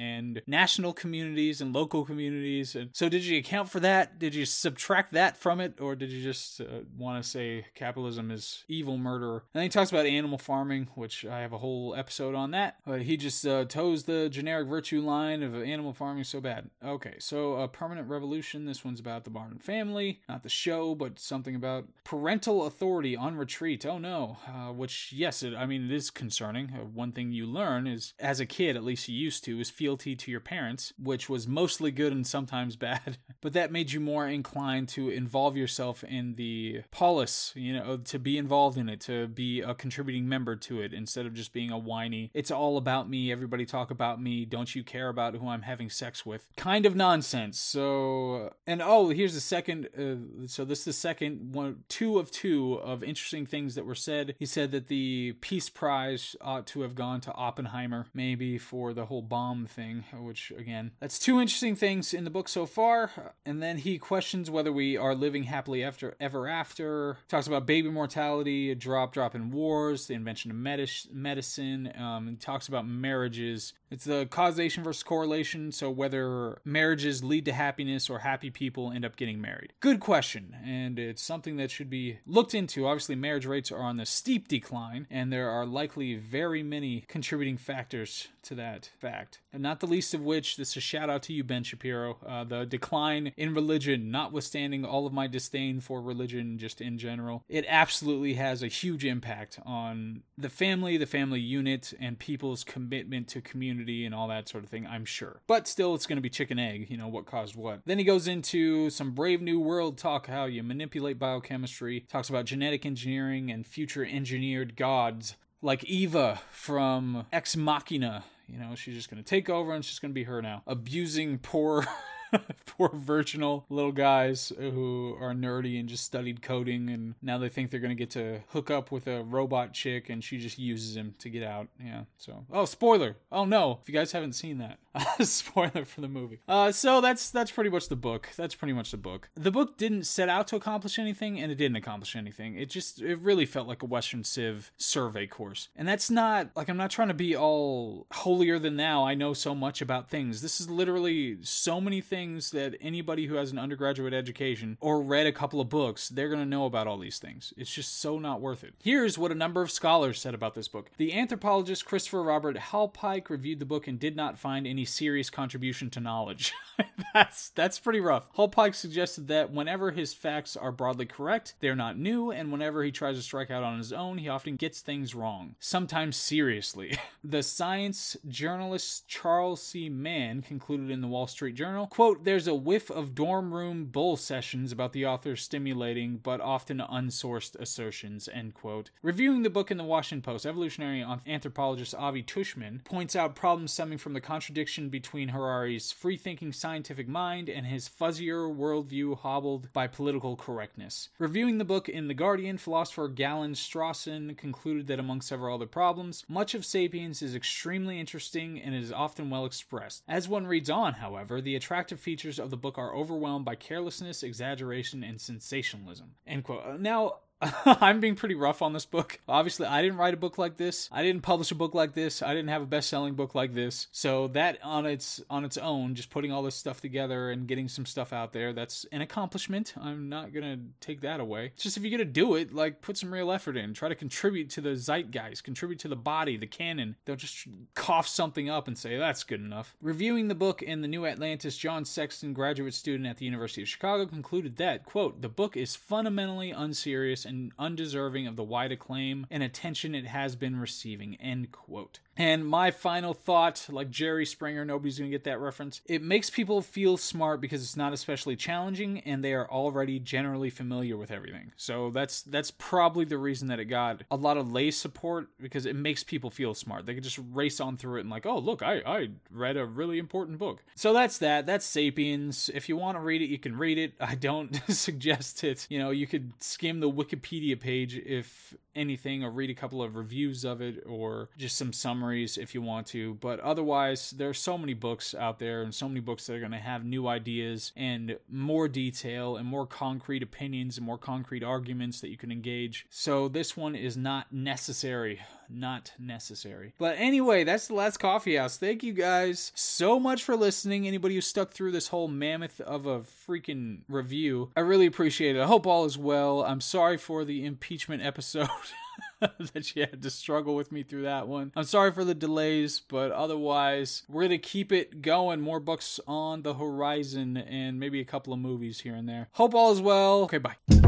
national 0.46 0.92
communities 0.92 1.60
and 1.60 1.74
local 1.74 2.04
communities. 2.04 2.74
And 2.74 2.90
so, 2.92 3.08
did 3.08 3.24
you 3.24 3.38
account 3.38 3.70
for 3.70 3.80
that? 3.80 4.18
Did 4.18 4.34
you 4.34 4.44
subtract 4.44 5.12
that 5.12 5.36
from 5.36 5.60
it, 5.60 5.80
or 5.80 5.94
did 5.94 6.10
you 6.10 6.22
just 6.22 6.60
uh, 6.60 6.64
want 6.96 7.22
to 7.22 7.28
say 7.28 7.66
capitalism 7.74 8.30
is 8.30 8.64
evil 8.68 8.98
murder? 8.98 9.32
And 9.32 9.42
then 9.54 9.62
he 9.64 9.68
talks 9.68 9.90
about 9.90 10.06
animal 10.06 10.38
farming, 10.38 10.88
which 10.94 11.24
I 11.24 11.40
have 11.40 11.52
a 11.52 11.58
whole 11.58 11.94
episode 11.96 12.34
on 12.34 12.50
that. 12.52 12.76
But 12.86 13.02
he 13.02 13.16
just 13.16 13.46
uh, 13.46 13.64
toes 13.64 14.04
the 14.04 14.28
generic 14.28 14.68
virtue 14.68 15.00
line 15.00 15.42
of 15.42 15.54
animal 15.54 15.92
farming 15.92 16.24
so 16.24 16.40
bad. 16.40 16.70
Okay, 16.84 17.14
so 17.18 17.54
a 17.54 17.68
permanent 17.68 18.08
revolution. 18.08 18.64
This 18.64 18.84
one's 18.84 19.00
about 19.00 19.24
the 19.24 19.30
Barnum 19.30 19.58
family, 19.58 20.20
not 20.28 20.42
the 20.42 20.48
show, 20.48 20.94
but 20.94 21.18
something 21.18 21.54
about 21.54 21.86
parental 22.04 22.66
authority 22.66 23.16
on 23.16 23.36
retreat. 23.36 23.84
Oh 23.86 23.98
no, 23.98 24.38
uh, 24.46 24.72
which 24.72 25.12
yes, 25.12 25.42
it, 25.42 25.54
I 25.54 25.66
mean 25.66 25.84
it 25.84 25.92
is 25.92 26.10
concerning. 26.10 26.70
Uh, 26.74 26.84
one 26.84 27.12
thing 27.12 27.32
you 27.32 27.46
learn 27.46 27.86
is, 27.86 28.14
as 28.18 28.40
a 28.40 28.46
kid, 28.46 28.76
at 28.76 28.84
least 28.84 29.08
you 29.08 29.16
used 29.16 29.44
to, 29.44 29.60
is 29.60 29.70
to 29.96 30.30
your 30.30 30.40
parents, 30.40 30.92
which 30.98 31.28
was 31.28 31.46
mostly 31.46 31.90
good 31.90 32.12
and 32.12 32.26
sometimes 32.26 32.76
bad. 32.84 33.18
but 33.40 33.52
that 33.52 33.72
made 33.72 33.92
you 33.92 34.00
more 34.00 34.26
inclined 34.26 34.88
to 34.90 35.08
involve 35.08 35.56
yourself 35.56 36.04
in 36.04 36.34
the 36.34 36.82
polis, 36.90 37.52
you 37.54 37.72
know, 37.72 37.96
to 37.98 38.18
be 38.18 38.38
involved 38.38 38.78
in 38.78 38.88
it, 38.88 39.00
to 39.00 39.26
be 39.28 39.60
a 39.60 39.74
contributing 39.74 40.28
member 40.28 40.56
to 40.56 40.80
it 40.80 40.92
instead 40.92 41.26
of 41.26 41.34
just 41.34 41.52
being 41.52 41.70
a 41.70 41.78
whiny, 41.78 42.30
it's 42.34 42.50
all 42.50 42.76
about 42.76 43.08
me, 43.08 43.30
everybody 43.30 43.66
talk 43.66 43.90
about 43.90 44.20
me, 44.20 44.44
don't 44.44 44.74
you 44.74 44.82
care 44.82 45.08
about 45.08 45.34
who 45.36 45.48
I'm 45.48 45.62
having 45.62 45.90
sex 45.90 46.24
with 46.24 46.46
kind 46.56 46.86
of 46.86 46.96
nonsense. 46.96 47.58
So, 47.58 48.54
and 48.66 48.82
oh, 48.82 49.10
here's 49.10 49.34
the 49.34 49.40
second, 49.40 49.88
uh, 49.98 50.46
so 50.46 50.64
this 50.64 50.80
is 50.80 50.84
the 50.84 50.92
second 50.92 51.54
one, 51.54 51.84
two 51.88 52.18
of 52.18 52.30
two 52.30 52.74
of 52.74 53.02
interesting 53.02 53.46
things 53.46 53.74
that 53.74 53.86
were 53.86 53.94
said. 53.94 54.34
He 54.38 54.46
said 54.46 54.72
that 54.72 54.88
the 54.88 55.34
Peace 55.40 55.68
Prize 55.68 56.36
ought 56.40 56.66
to 56.68 56.82
have 56.82 56.94
gone 56.94 57.20
to 57.22 57.32
Oppenheimer, 57.32 58.06
maybe 58.14 58.58
for 58.58 58.92
the 58.92 59.06
whole 59.06 59.22
bomb 59.22 59.66
thing, 59.66 59.83
which 60.12 60.52
again, 60.56 60.92
that's 61.00 61.18
two 61.18 61.40
interesting 61.40 61.76
things 61.76 62.14
in 62.14 62.24
the 62.24 62.30
book 62.30 62.48
so 62.48 62.66
far. 62.66 63.34
And 63.46 63.62
then 63.62 63.78
he 63.78 63.98
questions 63.98 64.50
whether 64.50 64.72
we 64.72 64.96
are 64.96 65.14
living 65.14 65.44
happily 65.44 65.82
after 65.82 66.16
ever 66.20 66.48
after. 66.48 67.18
Talks 67.28 67.46
about 67.46 67.66
baby 67.66 67.90
mortality, 67.90 68.70
a 68.70 68.74
drop 68.74 69.12
drop 69.12 69.34
in 69.34 69.50
wars, 69.50 70.06
the 70.06 70.14
invention 70.14 70.50
of 70.50 70.56
medis- 70.56 71.12
medicine. 71.12 71.92
Um, 71.98 72.36
talks 72.40 72.68
about 72.68 72.86
marriages. 72.86 73.74
It's 73.94 74.06
the 74.06 74.26
causation 74.26 74.82
versus 74.82 75.04
correlation. 75.04 75.70
So 75.70 75.88
whether 75.88 76.58
marriages 76.64 77.22
lead 77.22 77.44
to 77.44 77.52
happiness 77.52 78.10
or 78.10 78.18
happy 78.18 78.50
people 78.50 78.90
end 78.90 79.04
up 79.04 79.14
getting 79.14 79.40
married. 79.40 79.72
Good 79.78 80.00
question, 80.00 80.56
and 80.64 80.98
it's 80.98 81.22
something 81.22 81.58
that 81.58 81.70
should 81.70 81.88
be 81.88 82.18
looked 82.26 82.56
into. 82.56 82.88
Obviously, 82.88 83.14
marriage 83.14 83.46
rates 83.46 83.70
are 83.70 83.78
on 83.78 83.96
the 83.96 84.04
steep 84.04 84.48
decline, 84.48 85.06
and 85.12 85.32
there 85.32 85.48
are 85.48 85.64
likely 85.64 86.16
very 86.16 86.64
many 86.64 87.04
contributing 87.06 87.56
factors 87.56 88.26
to 88.42 88.56
that 88.56 88.90
fact. 88.98 89.38
And 89.52 89.62
not 89.62 89.78
the 89.78 89.86
least 89.86 90.12
of 90.12 90.22
which, 90.22 90.56
this 90.56 90.70
is 90.70 90.78
a 90.78 90.80
shout 90.80 91.08
out 91.08 91.22
to 91.24 91.32
you, 91.32 91.44
Ben 91.44 91.62
Shapiro. 91.62 92.18
Uh, 92.26 92.42
the 92.42 92.66
decline 92.66 93.32
in 93.36 93.54
religion, 93.54 94.10
notwithstanding 94.10 94.84
all 94.84 95.06
of 95.06 95.12
my 95.12 95.28
disdain 95.28 95.78
for 95.80 96.02
religion 96.02 96.58
just 96.58 96.80
in 96.80 96.98
general, 96.98 97.44
it 97.48 97.64
absolutely 97.68 98.34
has 98.34 98.60
a 98.60 98.66
huge 98.66 99.04
impact 99.04 99.60
on 99.64 100.22
the 100.36 100.50
family, 100.50 100.96
the 100.96 101.06
family 101.06 101.40
unit, 101.40 101.94
and 102.00 102.18
people's 102.18 102.64
commitment 102.64 103.28
to 103.28 103.40
community 103.40 103.83
and 103.88 104.14
all 104.14 104.28
that 104.28 104.48
sort 104.48 104.64
of 104.64 104.70
thing, 104.70 104.86
I'm 104.86 105.04
sure. 105.04 105.40
But 105.46 105.68
still, 105.68 105.94
it's 105.94 106.06
going 106.06 106.16
to 106.16 106.22
be 106.22 106.30
chicken 106.30 106.58
egg, 106.58 106.88
you 106.90 106.96
know, 106.96 107.08
what 107.08 107.26
caused 107.26 107.56
what. 107.56 107.80
Then 107.84 107.98
he 107.98 108.04
goes 108.04 108.26
into 108.28 108.90
some 108.90 109.12
Brave 109.12 109.40
New 109.40 109.60
World 109.60 109.98
talk, 109.98 110.26
how 110.26 110.44
you 110.46 110.62
manipulate 110.62 111.18
biochemistry, 111.18 112.00
talks 112.08 112.28
about 112.28 112.46
genetic 112.46 112.84
engineering 112.86 113.50
and 113.50 113.66
future 113.66 114.04
engineered 114.04 114.76
gods 114.76 115.36
like 115.62 115.84
Eva 115.84 116.40
from 116.50 117.26
Ex 117.32 117.56
Machina. 117.56 118.24
You 118.46 118.58
know, 118.58 118.74
she's 118.74 118.94
just 118.94 119.10
going 119.10 119.22
to 119.22 119.28
take 119.28 119.48
over 119.48 119.72
and 119.72 119.84
she's 119.84 119.98
going 119.98 120.10
to 120.10 120.14
be 120.14 120.24
her 120.24 120.42
now, 120.42 120.62
abusing 120.66 121.38
poor 121.38 121.86
Poor 122.66 122.90
virginal 122.92 123.64
little 123.68 123.92
guys 123.92 124.52
who 124.58 125.16
are 125.20 125.32
nerdy 125.32 125.78
and 125.78 125.88
just 125.88 126.04
studied 126.04 126.42
coding, 126.42 126.88
and 126.88 127.14
now 127.22 127.38
they 127.38 127.48
think 127.48 127.70
they're 127.70 127.80
gonna 127.80 127.94
get 127.94 128.10
to 128.10 128.40
hook 128.48 128.70
up 128.70 128.90
with 128.90 129.06
a 129.06 129.22
robot 129.22 129.72
chick, 129.72 130.10
and 130.10 130.22
she 130.22 130.38
just 130.38 130.58
uses 130.58 130.96
him 130.96 131.14
to 131.18 131.28
get 131.28 131.42
out. 131.42 131.68
Yeah. 131.82 132.02
So, 132.18 132.44
oh, 132.52 132.64
spoiler. 132.64 133.16
Oh 133.30 133.44
no, 133.44 133.78
if 133.82 133.88
you 133.88 133.94
guys 133.94 134.12
haven't 134.12 134.34
seen 134.34 134.58
that, 134.58 134.78
spoiler 135.20 135.84
for 135.84 136.00
the 136.00 136.08
movie. 136.08 136.40
Uh, 136.48 136.72
so 136.72 137.00
that's 137.00 137.30
that's 137.30 137.50
pretty 137.50 137.70
much 137.70 137.88
the 137.88 137.96
book. 137.96 138.28
That's 138.36 138.54
pretty 138.54 138.72
much 138.72 138.90
the 138.90 138.96
book. 138.96 139.28
The 139.34 139.50
book 139.50 139.76
didn't 139.76 140.04
set 140.04 140.28
out 140.28 140.46
to 140.48 140.56
accomplish 140.56 140.98
anything, 140.98 141.40
and 141.40 141.50
it 141.50 141.56
didn't 141.56 141.76
accomplish 141.76 142.16
anything. 142.16 142.56
It 142.56 142.70
just 142.70 143.00
it 143.00 143.18
really 143.18 143.46
felt 143.46 143.68
like 143.68 143.82
a 143.82 143.86
Western 143.86 144.24
Civ 144.24 144.72
survey 144.76 145.26
course, 145.26 145.68
and 145.76 145.86
that's 145.86 146.10
not 146.10 146.50
like 146.56 146.68
I'm 146.68 146.76
not 146.76 146.90
trying 146.90 147.08
to 147.08 147.14
be 147.14 147.36
all 147.36 148.06
holier 148.12 148.58
than 148.58 148.76
thou. 148.76 149.04
I 149.04 149.14
know 149.14 149.34
so 149.34 149.54
much 149.54 149.80
about 149.80 150.08
things. 150.08 150.42
This 150.42 150.60
is 150.60 150.70
literally 150.70 151.38
so 151.42 151.80
many 151.80 152.00
things 152.00 152.23
that 152.32 152.76
anybody 152.80 153.26
who 153.26 153.34
has 153.34 153.52
an 153.52 153.58
undergraduate 153.58 154.14
education 154.14 154.78
or 154.80 155.02
read 155.02 155.26
a 155.26 155.32
couple 155.32 155.60
of 155.60 155.68
books, 155.68 156.08
they're 156.08 156.28
gonna 156.28 156.46
know 156.46 156.66
about 156.66 156.86
all 156.86 156.98
these 156.98 157.18
things. 157.18 157.52
It's 157.56 157.72
just 157.72 158.00
so 158.00 158.18
not 158.18 158.40
worth 158.40 158.64
it. 158.64 158.74
Here's 158.82 159.18
what 159.18 159.32
a 159.32 159.34
number 159.34 159.62
of 159.62 159.70
scholars 159.70 160.20
said 160.20 160.34
about 160.34 160.54
this 160.54 160.68
book. 160.68 160.90
The 160.96 161.12
anthropologist 161.12 161.84
Christopher 161.84 162.22
Robert 162.22 162.56
Hallpike 162.56 163.28
reviewed 163.28 163.58
the 163.58 163.64
book 163.64 163.86
and 163.86 163.98
did 163.98 164.16
not 164.16 164.38
find 164.38 164.66
any 164.66 164.84
serious 164.84 165.30
contribution 165.30 165.90
to 165.90 166.00
knowledge. 166.00 166.52
that's 167.14 167.50
that's 167.50 167.78
pretty 167.78 168.00
rough. 168.00 168.32
Halpike 168.36 168.74
suggested 168.74 169.28
that 169.28 169.52
whenever 169.52 169.90
his 169.90 170.12
facts 170.12 170.56
are 170.56 170.72
broadly 170.72 171.06
correct, 171.06 171.54
they're 171.60 171.76
not 171.76 171.98
new, 171.98 172.30
and 172.30 172.50
whenever 172.50 172.82
he 172.82 172.90
tries 172.90 173.16
to 173.16 173.22
strike 173.22 173.50
out 173.50 173.62
on 173.62 173.78
his 173.78 173.92
own, 173.92 174.18
he 174.18 174.28
often 174.28 174.56
gets 174.56 174.80
things 174.80 175.14
wrong, 175.14 175.54
sometimes 175.60 176.16
seriously. 176.16 176.98
the 177.24 177.42
science 177.42 178.16
journalist 178.28 179.06
Charles 179.08 179.62
C. 179.62 179.88
Mann 179.88 180.42
concluded 180.42 180.90
in 180.90 181.00
the 181.00 181.08
Wall 181.08 181.26
Street 181.26 181.54
Journal, 181.54 181.86
quote, 181.86 182.03
"There's 182.12 182.46
a 182.46 182.54
whiff 182.54 182.90
of 182.90 183.14
dorm 183.14 183.54
room 183.54 183.86
bull 183.86 184.16
sessions 184.16 184.72
about 184.72 184.92
the 184.92 185.06
author's 185.06 185.42
stimulating 185.42 186.18
but 186.18 186.40
often 186.40 186.78
unsourced 186.78 187.56
assertions." 187.56 188.28
End 188.28 188.54
quote. 188.54 188.90
Reviewing 189.02 189.42
the 189.42 189.50
book 189.50 189.70
in 189.70 189.78
the 189.78 189.84
Washington 189.84 190.22
Post, 190.22 190.44
evolutionary 190.44 191.04
anthropologist 191.26 191.94
Avi 191.94 192.22
Tuschman 192.22 192.84
points 192.84 193.16
out 193.16 193.34
problems 193.34 193.72
stemming 193.72 193.98
from 193.98 194.12
the 194.12 194.20
contradiction 194.20 194.88
between 194.88 195.28
Harari's 195.28 195.92
free-thinking 195.92 196.52
scientific 196.52 197.08
mind 197.08 197.48
and 197.48 197.66
his 197.66 197.88
fuzzier 197.88 198.48
worldview 198.54 199.18
hobbled 199.18 199.72
by 199.72 199.86
political 199.86 200.36
correctness. 200.36 201.08
Reviewing 201.18 201.58
the 201.58 201.64
book 201.64 201.88
in 201.88 202.08
The 202.08 202.14
Guardian, 202.14 202.58
philosopher 202.58 203.08
Galen 203.08 203.52
Strawson 203.54 204.36
concluded 204.36 204.86
that 204.88 204.98
among 204.98 205.20
several 205.20 205.54
other 205.54 205.66
problems, 205.66 206.24
much 206.28 206.54
of 206.54 206.64
Sapiens 206.64 207.22
is 207.22 207.34
extremely 207.34 208.00
interesting 208.00 208.60
and 208.60 208.74
is 208.74 208.92
often 208.92 209.30
well 209.30 209.44
expressed. 209.44 210.02
As 210.08 210.28
one 210.28 210.46
reads 210.46 210.68
on, 210.68 210.94
however, 210.94 211.40
the 211.40 211.56
attractive 211.56 211.93
features 212.00 212.38
of 212.38 212.50
the 212.50 212.56
book 212.56 212.78
are 212.78 212.94
overwhelmed 212.94 213.44
by 213.44 213.54
carelessness, 213.54 214.22
exaggeration, 214.22 215.02
and 215.04 215.20
sensationalism. 215.20 216.12
End 216.26 216.44
quote. 216.44 216.64
Uh, 216.66 216.76
now, 216.76 217.18
I'm 217.64 218.00
being 218.00 218.14
pretty 218.14 218.34
rough 218.34 218.62
on 218.62 218.72
this 218.72 218.86
book. 218.86 219.18
Obviously, 219.28 219.66
I 219.66 219.82
didn't 219.82 219.98
write 219.98 220.14
a 220.14 220.18
book 220.18 220.38
like 220.38 220.56
this. 220.56 220.88
I 220.92 221.02
didn't 221.02 221.22
publish 221.22 221.50
a 221.50 221.54
book 221.54 221.74
like 221.74 221.94
this. 221.94 222.22
I 222.22 222.34
didn't 222.34 222.48
have 222.48 222.62
a 222.62 222.66
best-selling 222.66 223.14
book 223.14 223.34
like 223.34 223.54
this. 223.54 223.88
So 223.92 224.28
that 224.28 224.58
on 224.62 224.86
its 224.86 225.22
on 225.30 225.44
its 225.44 225.58
own, 225.58 225.94
just 225.94 226.10
putting 226.10 226.32
all 226.32 226.42
this 226.42 226.54
stuff 226.54 226.80
together 226.80 227.30
and 227.30 227.46
getting 227.46 227.68
some 227.68 227.86
stuff 227.86 228.12
out 228.12 228.32
there, 228.32 228.52
that's 228.52 228.86
an 228.92 229.00
accomplishment. 229.00 229.74
I'm 229.80 230.08
not 230.08 230.32
gonna 230.32 230.58
take 230.80 231.00
that 231.02 231.20
away. 231.20 231.46
It's 231.54 231.62
just 231.62 231.76
if 231.76 231.82
you're 231.82 231.90
gonna 231.90 232.04
do 232.04 232.34
it, 232.34 232.54
like 232.54 232.80
put 232.80 232.96
some 232.96 233.12
real 233.12 233.30
effort 233.30 233.56
in. 233.56 233.74
Try 233.74 233.88
to 233.88 233.94
contribute 233.94 234.50
to 234.50 234.60
the 234.60 234.76
zeitgeist, 234.76 235.44
contribute 235.44 235.78
to 235.80 235.88
the 235.88 235.96
body, 235.96 236.36
the 236.36 236.46
canon. 236.46 236.96
Don't 237.04 237.18
just 237.18 237.46
cough 237.74 238.08
something 238.08 238.48
up 238.48 238.68
and 238.68 238.78
say 238.78 238.96
that's 238.96 239.24
good 239.24 239.40
enough. 239.40 239.76
Reviewing 239.80 240.28
the 240.28 240.34
book 240.34 240.62
in 240.62 240.80
the 240.80 240.88
New 240.88 241.06
Atlantis, 241.06 241.56
John 241.56 241.84
Sexton, 241.84 242.32
graduate 242.32 242.74
student 242.74 243.08
at 243.08 243.18
the 243.18 243.24
University 243.24 243.62
of 243.62 243.68
Chicago, 243.68 244.06
concluded 244.06 244.56
that 244.56 244.84
quote 244.84 245.20
the 245.20 245.28
book 245.28 245.56
is 245.56 245.76
fundamentally 245.76 246.50
unserious 246.50 247.24
and 247.24 247.33
undeserving 247.58 248.26
of 248.26 248.36
the 248.36 248.44
wide 248.44 248.72
acclaim 248.72 249.26
and 249.30 249.42
attention 249.42 249.94
it 249.94 250.06
has 250.06 250.36
been 250.36 250.56
receiving. 250.56 251.16
End 251.16 251.52
quote. 251.52 252.00
And 252.16 252.46
my 252.46 252.70
final 252.70 253.14
thought, 253.14 253.66
like 253.70 253.90
Jerry 253.90 254.26
Springer, 254.26 254.64
nobody's 254.64 254.98
gonna 254.98 255.10
get 255.10 255.24
that 255.24 255.40
reference. 255.40 255.80
It 255.86 256.02
makes 256.02 256.30
people 256.30 256.62
feel 256.62 256.96
smart 256.96 257.40
because 257.40 257.62
it's 257.62 257.76
not 257.76 257.92
especially 257.92 258.36
challenging 258.36 259.00
and 259.00 259.24
they 259.24 259.32
are 259.34 259.50
already 259.50 259.98
generally 259.98 260.50
familiar 260.50 260.96
with 260.96 261.10
everything. 261.10 261.52
So 261.56 261.90
that's 261.90 262.22
that's 262.22 262.50
probably 262.52 263.04
the 263.04 263.18
reason 263.18 263.48
that 263.48 263.60
it 263.60 263.66
got 263.66 264.02
a 264.10 264.16
lot 264.16 264.36
of 264.36 264.52
lay 264.52 264.70
support 264.70 265.28
because 265.40 265.66
it 265.66 265.76
makes 265.76 266.04
people 266.04 266.30
feel 266.30 266.54
smart. 266.54 266.86
They 266.86 266.94
can 266.94 267.02
just 267.02 267.20
race 267.32 267.60
on 267.60 267.76
through 267.76 267.98
it 267.98 268.02
and 268.02 268.10
like, 268.10 268.26
oh 268.26 268.38
look, 268.38 268.62
I, 268.62 268.80
I 268.86 269.08
read 269.30 269.56
a 269.56 269.64
really 269.64 269.98
important 269.98 270.38
book. 270.38 270.62
So 270.74 270.92
that's 270.92 271.18
that. 271.18 271.46
That's 271.46 271.66
Sapiens. 271.66 272.50
If 272.54 272.68
you 272.68 272.76
want 272.76 272.96
to 272.96 273.00
read 273.00 273.22
it, 273.22 273.26
you 273.26 273.38
can 273.38 273.56
read 273.56 273.78
it. 273.78 273.94
I 274.00 274.14
don't 274.14 274.54
suggest 274.68 275.44
it. 275.44 275.66
You 275.70 275.78
know, 275.78 275.90
you 275.90 276.06
could 276.06 276.32
skim 276.40 276.80
the 276.80 276.90
Wikipedia 276.90 277.58
page 277.58 277.96
if 277.96 278.54
anything 278.74 279.22
or 279.22 279.30
read 279.30 279.50
a 279.50 279.54
couple 279.54 279.82
of 279.82 279.96
reviews 279.96 280.44
of 280.44 280.60
it 280.60 280.82
or 280.86 281.28
just 281.36 281.56
some 281.56 281.72
summaries 282.04 282.38
if 282.38 282.54
you 282.54 282.62
want 282.62 282.86
to. 282.88 283.14
But 283.14 283.40
otherwise, 283.40 284.10
there's 284.10 284.38
so 284.38 284.58
many 284.58 284.74
books 284.74 285.14
out 285.14 285.38
there 285.38 285.62
and 285.62 285.74
so 285.74 285.88
many 285.88 286.00
books 286.00 286.26
that 286.26 286.34
are 286.34 286.40
going 286.40 286.52
to 286.52 286.58
have 286.58 286.84
new 286.84 287.06
ideas 287.06 287.72
and 287.76 288.18
more 288.30 288.68
detail 288.68 289.36
and 289.36 289.46
more 289.46 289.66
concrete 289.66 290.22
opinions 290.22 290.76
and 290.76 290.86
more 290.86 290.98
concrete 290.98 291.42
arguments 291.42 292.00
that 292.00 292.10
you 292.10 292.16
can 292.16 292.30
engage. 292.30 292.86
So 292.90 293.28
this 293.28 293.56
one 293.56 293.74
is 293.74 293.96
not 293.96 294.32
necessary. 294.32 295.20
Not 295.50 295.92
necessary. 295.98 296.72
But 296.78 296.96
anyway, 296.98 297.44
that's 297.44 297.68
the 297.68 297.74
last 297.74 297.98
coffee 297.98 298.36
house. 298.36 298.56
Thank 298.56 298.82
you 298.82 298.92
guys 298.92 299.52
so 299.54 300.00
much 300.00 300.22
for 300.22 300.36
listening. 300.36 300.86
Anybody 300.86 301.14
who 301.14 301.20
stuck 301.20 301.50
through 301.50 301.72
this 301.72 301.88
whole 301.88 302.08
mammoth 302.08 302.60
of 302.60 302.86
a 302.86 303.00
freaking 303.00 303.80
review, 303.88 304.50
I 304.56 304.60
really 304.60 304.86
appreciate 304.86 305.36
it. 305.36 305.42
I 305.42 305.46
hope 305.46 305.66
all 305.66 305.84
is 305.84 305.98
well. 305.98 306.42
I'm 306.42 306.62
sorry 306.62 306.96
for 306.96 307.24
the 307.24 307.44
impeachment 307.44 308.02
episode. 308.02 308.48
that 309.52 309.64
she 309.64 309.80
had 309.80 310.02
to 310.02 310.10
struggle 310.10 310.54
with 310.54 310.72
me 310.72 310.82
through 310.82 311.02
that 311.02 311.28
one. 311.28 311.52
I'm 311.56 311.64
sorry 311.64 311.92
for 311.92 312.04
the 312.04 312.14
delays, 312.14 312.80
but 312.80 313.12
otherwise, 313.12 314.02
we're 314.08 314.22
going 314.22 314.30
to 314.30 314.38
keep 314.38 314.72
it 314.72 315.02
going. 315.02 315.40
More 315.40 315.60
books 315.60 316.00
on 316.06 316.42
the 316.42 316.54
horizon 316.54 317.36
and 317.36 317.78
maybe 317.78 318.00
a 318.00 318.04
couple 318.04 318.32
of 318.32 318.38
movies 318.38 318.80
here 318.80 318.94
and 318.94 319.08
there. 319.08 319.28
Hope 319.32 319.54
all 319.54 319.72
is 319.72 319.80
well. 319.80 320.22
Okay, 320.22 320.38
bye. 320.38 320.83